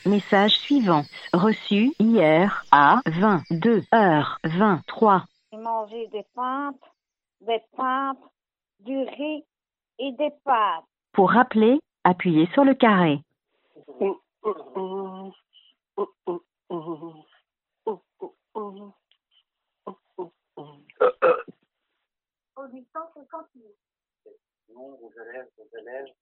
[0.06, 1.04] Message suivant.
[1.34, 5.24] Reçu hier à 22h23.
[5.52, 6.76] J'ai mangé des pâtes,
[7.42, 8.20] des pâtes,
[8.82, 9.44] du riz
[9.98, 10.86] et des pâtes.
[11.12, 13.20] Pour rappeler, appuyez sur le carré.
[13.74, 14.12] C'est
[23.52, 23.76] tu veux.
[24.70, 26.14] Non, aux élèves, aux élèves.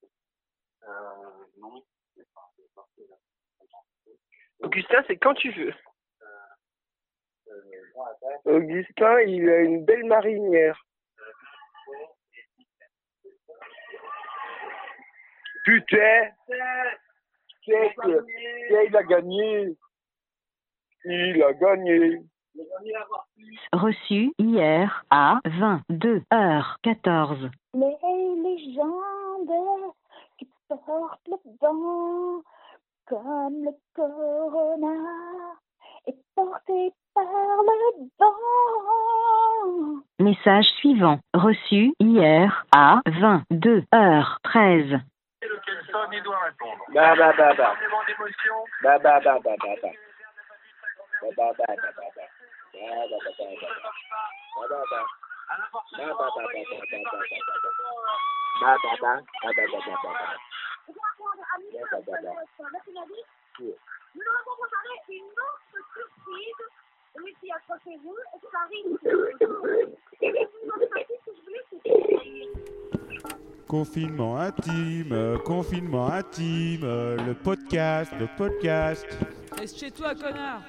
[0.83, 1.83] Euh, non.
[4.61, 5.73] Augustin, c'est quand tu veux.
[8.45, 10.81] Augustin, il a une belle marinière.
[15.65, 16.31] Putain
[17.67, 19.75] il a gagné
[21.05, 22.21] Il a gagné
[23.71, 27.49] Reçu hier à 22h14.
[27.73, 27.97] Les
[28.43, 29.93] légendes
[30.37, 32.43] qui portent le vent,
[33.07, 34.95] comme le corona,
[36.07, 40.01] est porté par le vent.
[40.19, 41.19] Message suivant.
[41.33, 45.01] Reçu hier à 22h13.
[46.93, 47.73] Bah, bah, bah, bah.
[48.83, 49.89] Bah, bah, bah, bah, bah, bah.
[51.21, 52.29] Bah, bah, bah, bah, bah, bah.
[52.73, 53.09] Bah, bah,
[56.37, 56.71] bah, bah,
[57.03, 58.07] bah.
[58.61, 60.37] Bah, bah, bah.
[60.87, 61.45] Bah, bah, bah.
[61.73, 62.31] Bah, bah, bah.
[62.59, 63.73] Bah, bah, bah.
[64.15, 66.61] Nous allons préparer une autre surprise.
[67.15, 68.97] Oui, puis accrochez-vous, et ça arrive.
[73.67, 79.07] Confinement intime, euh, confinement intime, euh, le podcast, le podcast.
[79.57, 80.61] Reste chez toi, connard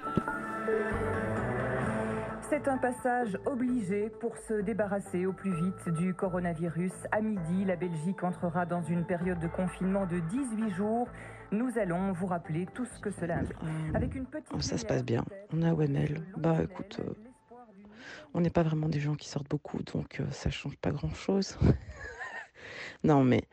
[2.50, 6.92] C'est un passage obligé pour se débarrasser au plus vite du coronavirus.
[7.10, 11.08] À midi, la Belgique entrera dans une période de confinement de 18 jours.
[11.52, 13.56] Nous allons vous rappeler tout ce que cela implique.
[13.94, 15.24] Avec une petite ça se passe bien.
[15.52, 16.20] On a OML.
[16.36, 17.14] Bah écoute, euh,
[18.34, 21.58] on n'est pas vraiment des gens qui sortent beaucoup, donc euh, ça change pas grand-chose.
[23.04, 23.44] non, mais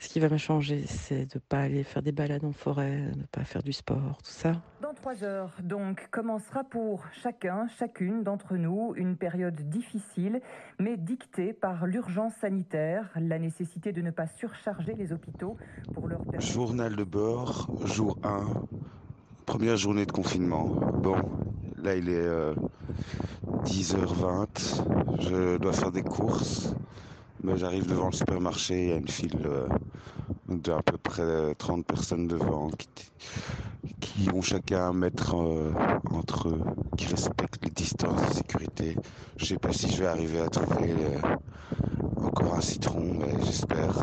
[0.00, 3.10] Ce qui va me changer, c'est de ne pas aller faire des balades en forêt,
[3.12, 4.52] de ne pas faire du sport, tout ça.
[4.80, 10.40] Dans trois heures, donc, commencera pour chacun, chacune d'entre nous une période difficile,
[10.78, 15.58] mais dictée par l'urgence sanitaire, la nécessité de ne pas surcharger les hôpitaux
[15.92, 16.46] pour leur permettre...
[16.46, 18.46] Journal de bord, jour 1,
[19.44, 20.64] première journée de confinement.
[20.64, 21.16] Bon,
[21.76, 22.54] là il est euh,
[23.64, 24.82] 10h20,
[25.20, 26.74] je dois faire des courses,
[27.56, 29.66] j'arrive devant le supermarché, il y a une file euh,
[30.48, 32.88] d'à peu près 30 personnes devant qui,
[34.00, 35.72] qui ont chacun un mètre euh,
[36.10, 36.60] entre eux,
[36.96, 38.96] qui respectent les distances de sécurité.
[39.36, 41.36] Je sais pas si je vais arriver à trouver euh,
[42.16, 43.94] encore un citron, mais j'espère.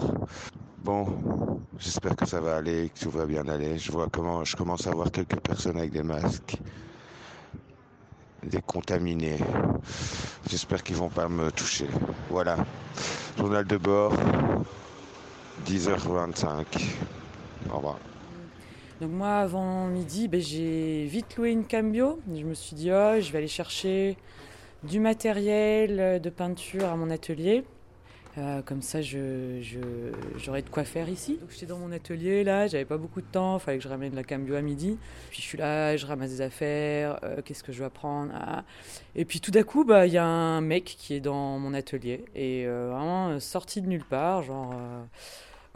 [0.83, 3.77] Bon, j'espère que ça va aller, que tout va bien aller.
[3.77, 6.57] Je vois comment je commence à voir quelques personnes avec des masques,
[8.43, 9.37] des contaminés.
[10.49, 11.87] J'espère qu'ils vont pas me toucher.
[12.29, 12.57] Voilà.
[13.37, 14.13] Journal de bord,
[15.65, 16.65] 10h25.
[17.71, 17.99] Au revoir.
[19.01, 22.19] Donc moi, avant midi, ben, j'ai vite loué une cambio.
[22.33, 24.17] Je me suis dit, oh, je vais aller chercher
[24.83, 27.63] du matériel de peinture à mon atelier.
[28.37, 31.37] Euh, comme ça, je, je- de quoi faire ici.
[31.41, 34.13] Donc j'étais dans mon atelier là, j'avais pas beaucoup de temps, fallait que je ramène
[34.13, 34.97] la cambio à midi.
[35.31, 38.63] Puis je suis là, je ramasse des affaires, euh, qu'est-ce que je dois prendre ah.
[39.15, 41.73] Et puis tout d'un coup, bah, il y a un mec qui est dans mon
[41.73, 44.73] atelier et euh, vraiment sorti de nulle part, genre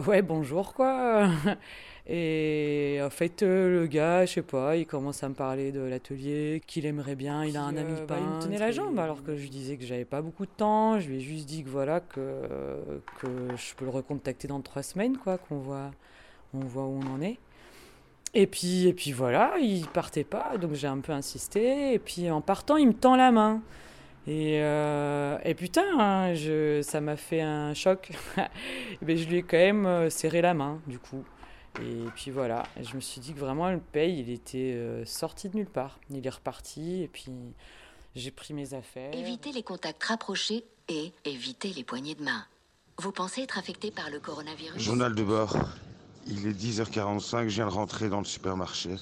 [0.08, 1.30] ouais bonjour quoi.
[2.08, 5.82] Et en fait, euh, le gars, je sais pas, il commence à me parler de
[5.82, 9.24] l'atelier, qu'il aimerait bien, il a un ami bah, il me tenait la jambe alors
[9.24, 11.00] que je lui disais que j'avais pas beaucoup de temps.
[11.00, 12.22] Je lui ai juste dit que voilà, que,
[13.20, 15.92] que je peux le recontacter dans trois semaines, quoi, qu'on voit,
[16.54, 17.38] on voit où on en est.
[18.34, 21.94] Et puis, et puis voilà, il partait pas, donc j'ai un peu insisté.
[21.94, 23.62] Et puis en partant, il me tend la main.
[24.28, 28.12] Et, euh, et putain, hein, je, ça m'a fait un choc.
[29.02, 31.24] Ben, je lui ai quand même euh, serré la main, du coup.
[31.80, 35.50] Et puis voilà, je me suis dit que vraiment le paye, il était euh, sorti
[35.50, 36.00] de nulle part.
[36.10, 37.32] Il est reparti, et puis
[38.16, 39.14] j'ai pris mes affaires.
[39.14, 42.46] Évitez les contacts rapprochés et évitez les poignées de main.
[42.98, 44.82] Vous pensez être affecté par le coronavirus?
[44.82, 45.58] Journal de bord.
[46.28, 48.96] Il est 10h45, je viens de rentrer dans le supermarché.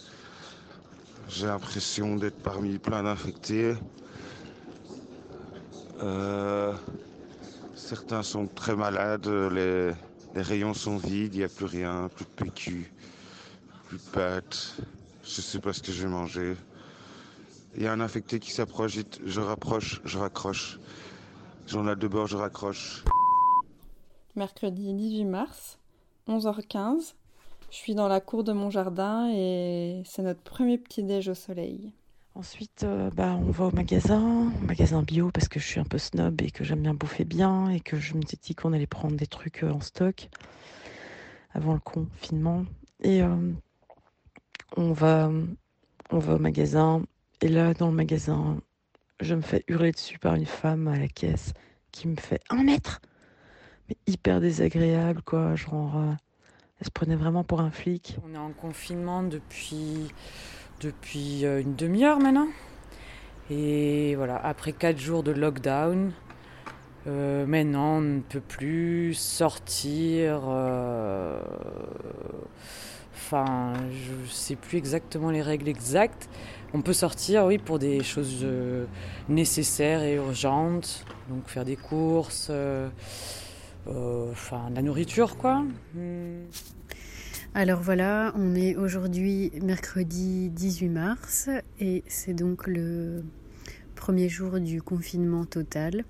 [1.28, 3.76] J'ai l'impression d'être parmi plein d'infectés.
[6.02, 6.74] Euh,
[7.76, 9.92] certains sont très malades, les,
[10.36, 12.92] les rayons sont vides, il n'y a plus rien, plus de PQ,
[13.88, 14.76] plus de pâtes.
[15.24, 16.56] Je sais pas ce que je vais manger.
[17.76, 20.80] Il y a un infecté qui s'approche, je rapproche, je raccroche.
[21.68, 23.04] Journal de bord, je raccroche.
[24.36, 25.78] Mercredi 18 mars,
[26.28, 27.14] 11h15.
[27.72, 31.36] Je suis dans la cour de mon jardin et c'est notre premier petit déj au
[31.36, 31.94] soleil.
[32.40, 35.98] Ensuite, euh, bah, on va au magasin, magasin bio, parce que je suis un peu
[35.98, 38.88] snob et que j'aime bien bouffer bien et que je me suis dit qu'on allait
[38.88, 40.30] prendre des trucs euh, en stock
[41.54, 42.64] avant le confinement.
[43.04, 43.36] Et euh,
[44.78, 45.30] on, va,
[46.12, 47.04] on va au magasin.
[47.42, 48.62] Et là, dans le magasin,
[49.20, 51.54] je me fais hurler dessus par une femme à la caisse
[51.92, 53.02] qui me fait un mètre.
[53.90, 55.58] Mais hyper désagréable, quoi.
[55.58, 56.16] Genre,
[56.80, 58.16] elle se prenait vraiment pour un flic.
[58.24, 60.08] On est en confinement depuis,
[60.80, 62.48] depuis euh, une demi-heure maintenant.
[63.52, 66.12] Et voilà, après quatre jours de lockdown,
[67.08, 70.42] euh, maintenant on ne peut plus sortir.
[70.48, 71.40] euh,
[73.16, 76.30] Enfin, je sais plus exactement les règles exactes.
[76.74, 78.48] On peut sortir, oui, pour des choses
[79.28, 81.06] nécessaires et urgentes.
[81.30, 82.50] Donc faire des courses,
[83.88, 85.64] enfin la nourriture, quoi.
[85.94, 86.46] Hmm.
[87.56, 93.24] Alors voilà, on est aujourd'hui mercredi 18 mars et c'est donc le
[93.96, 96.06] premier jour du confinement total.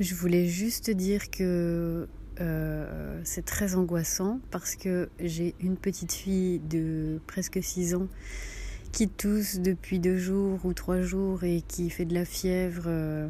[0.00, 2.08] Je voulais juste dire que
[2.40, 8.08] euh, c'est très angoissant parce que j'ai une petite fille de presque 6 ans
[8.90, 13.28] qui tousse depuis deux jours ou trois jours et qui fait de la fièvre euh,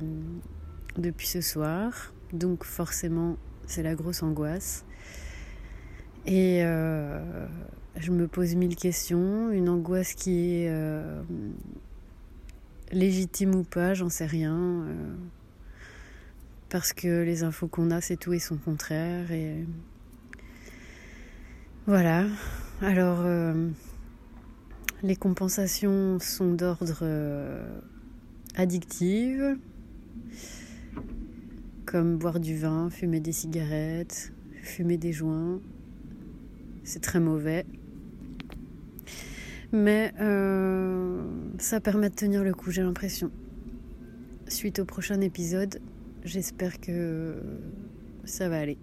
[0.99, 2.15] depuis ce soir.
[2.33, 4.85] Donc forcément, c'est la grosse angoisse.
[6.27, 7.47] Et euh,
[7.97, 11.23] je me pose mille questions, une angoisse qui est euh,
[12.93, 14.57] légitime ou pas, j'en sais rien.
[14.57, 15.15] euh,
[16.71, 19.31] parce que les infos qu'on a, c'est tout et son contraire.
[19.31, 19.65] Et
[21.87, 22.27] voilà.
[22.81, 23.25] Alors,
[25.05, 27.05] les compensations sont d'ordre
[28.57, 29.41] addictif,
[31.87, 35.61] comme boire du vin, fumer des cigarettes, fumer des joints.
[36.85, 37.67] C'est très mauvais.
[39.73, 41.25] Mais euh,
[41.59, 43.31] ça permet de tenir le coup, j'ai l'impression.
[44.47, 45.81] Suite au prochain épisode,
[46.23, 47.43] j'espère que
[48.25, 48.79] ça va aller.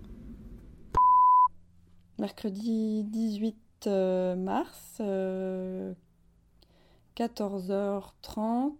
[2.19, 3.55] mercredi 18
[3.87, 5.93] euh, mars, euh,
[7.15, 8.73] 14h30.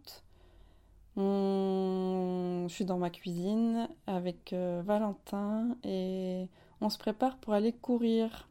[1.16, 2.66] On...
[2.68, 6.48] Je suis dans ma cuisine avec euh, Valentin et
[6.82, 8.51] on se prépare pour aller courir.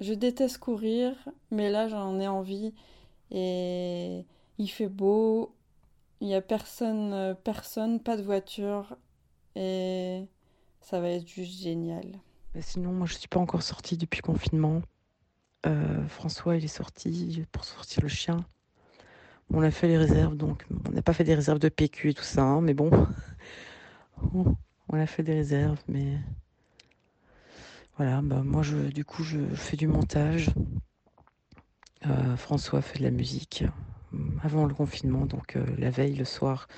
[0.00, 1.12] Je déteste courir,
[1.50, 2.72] mais là j'en ai envie
[3.30, 4.24] et
[4.58, 5.54] il fait beau,
[6.20, 8.96] il n'y a personne, personne, pas de voiture
[9.56, 10.24] et
[10.80, 12.20] ça va être juste génial.
[12.60, 14.82] Sinon, moi, je suis pas encore sortie depuis confinement.
[15.66, 18.44] Euh, François, il est sorti pour sortir le chien.
[19.50, 22.14] On a fait les réserves, donc on n'a pas fait des réserves de PQ et
[22.14, 22.90] tout ça, hein, mais bon,
[24.34, 24.56] on
[24.88, 26.18] on a fait des réserves, mais
[27.96, 28.20] voilà.
[28.22, 30.50] Bah, moi, je, du coup, je fais du montage.
[32.06, 33.64] Euh, François fait de la musique
[34.12, 36.68] euh, avant le confinement, donc euh, la veille, le soir,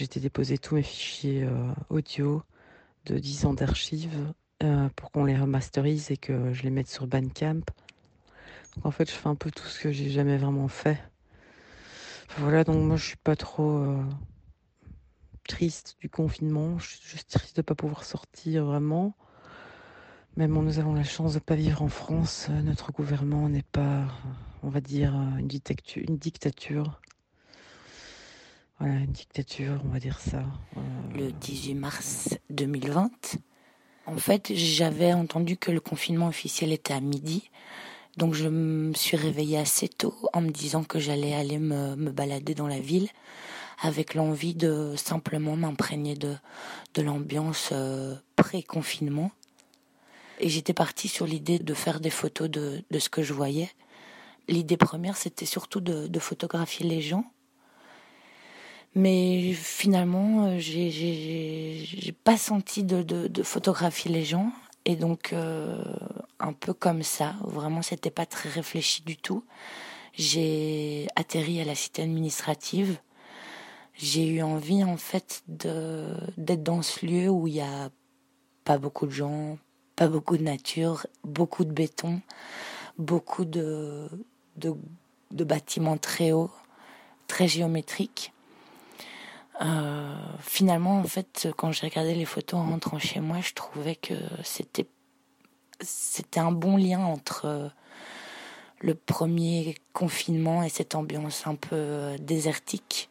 [0.00, 1.46] été déposer tous mes fichiers
[1.90, 2.42] audio
[3.04, 4.32] de 10 ans d'archives
[4.96, 7.60] pour qu'on les remasterise et que je les mette sur Bandcamp.
[8.74, 10.98] Donc en fait, je fais un peu tout ce que j'ai jamais vraiment fait.
[12.38, 13.94] Voilà, donc moi je suis pas trop
[15.46, 16.78] triste du confinement.
[16.78, 19.14] Je suis juste triste de pas pouvoir sortir vraiment.
[20.36, 22.46] Même nous avons la chance de pas vivre en France.
[22.48, 24.06] euh, Notre gouvernement n'est pas,
[24.62, 26.02] on va dire, euh, une dictature.
[26.08, 27.00] Une dictature.
[28.78, 30.42] Voilà, une dictature, on va dire ça.
[30.78, 30.80] Euh,
[31.14, 33.10] le 18 mars 2020.
[34.06, 37.50] En fait, j'avais entendu que le confinement officiel était à midi.
[38.16, 42.10] Donc je me suis réveillée assez tôt en me disant que j'allais aller me, me
[42.10, 43.08] balader dans la ville
[43.82, 46.34] avec l'envie de simplement m'imprégner de,
[46.94, 47.72] de l'ambiance
[48.36, 49.30] pré-confinement.
[50.42, 53.70] Et j'étais partie sur l'idée de faire des photos de, de ce que je voyais.
[54.48, 57.24] L'idée première, c'était surtout de, photographier les gens.
[58.96, 64.50] Mais finalement, euh, j'ai- pas senti de, de, photographier les gens.
[64.84, 65.80] Et donc, euh,
[66.40, 69.44] un peu comme ça, vraiment, c'était pas très réfléchi du tout.
[70.14, 72.98] J'ai atterri à la cité administrative.
[73.94, 77.90] J'ai eu envie, en fait, d'être dans ce lieu où il y a
[78.64, 79.56] pas beaucoup de gens,
[80.08, 82.20] beaucoup de nature, beaucoup de béton,
[82.98, 84.08] beaucoup de,
[84.56, 86.50] de, bâtiments très hauts,
[87.26, 88.32] très géométriques.
[89.60, 93.96] Euh, finalement, en fait, quand j'ai regardé les photos en rentrant chez moi, je trouvais
[93.96, 94.86] que c'était
[95.80, 97.68] c'était un bon lien entre euh,
[98.80, 103.10] le premier confinement et cette ambiance un peu euh, désertique,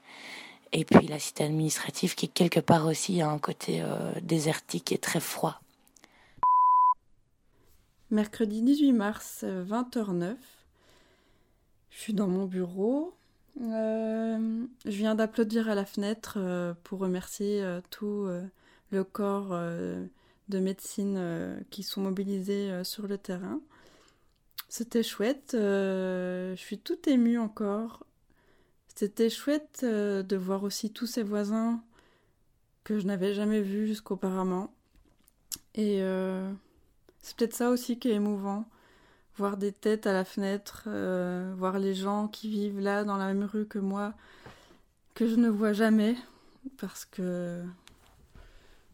[0.71, 3.83] et puis la cité administrative qui quelque part aussi a un côté
[4.21, 5.59] désertique et très froid.
[8.11, 10.35] Mercredi 18 mars, euh, 20h09.
[11.91, 13.15] Je suis dans mon bureau.
[13.61, 18.43] Euh, je viens d'applaudir à la fenêtre euh, pour remercier euh, tout euh,
[18.91, 20.05] le corps euh,
[20.49, 23.61] de médecine euh, qui sont mobilisés euh, sur le terrain.
[24.67, 25.53] C'était chouette.
[25.53, 28.05] euh, je suis toute émue encore.
[28.95, 31.81] C'était chouette euh, de voir aussi tous ces voisins
[32.83, 34.73] que je n'avais jamais vus jusqu'auparavant.
[35.75, 36.51] Et euh,
[37.21, 38.65] c'est peut-être ça aussi qui est émouvant.
[39.37, 43.27] Voir des têtes à la fenêtre, euh, voir les gens qui vivent là dans la
[43.27, 44.13] même rue que moi,
[45.13, 46.15] que je ne vois jamais,
[46.77, 47.63] parce que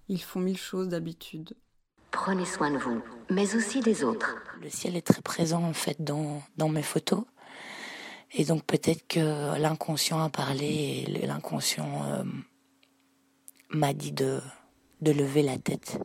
[0.10, 1.56] ils font mille choses d'habitude.
[2.12, 4.38] Prenez soin de vous, mais aussi des autres.
[4.62, 7.26] Le ciel est très présent en fait dans, dans mes photos.
[8.32, 12.24] Et donc peut-être que l'inconscient a parlé et l'inconscient euh,
[13.70, 14.40] m'a dit de,
[15.02, 16.00] de lever la tête.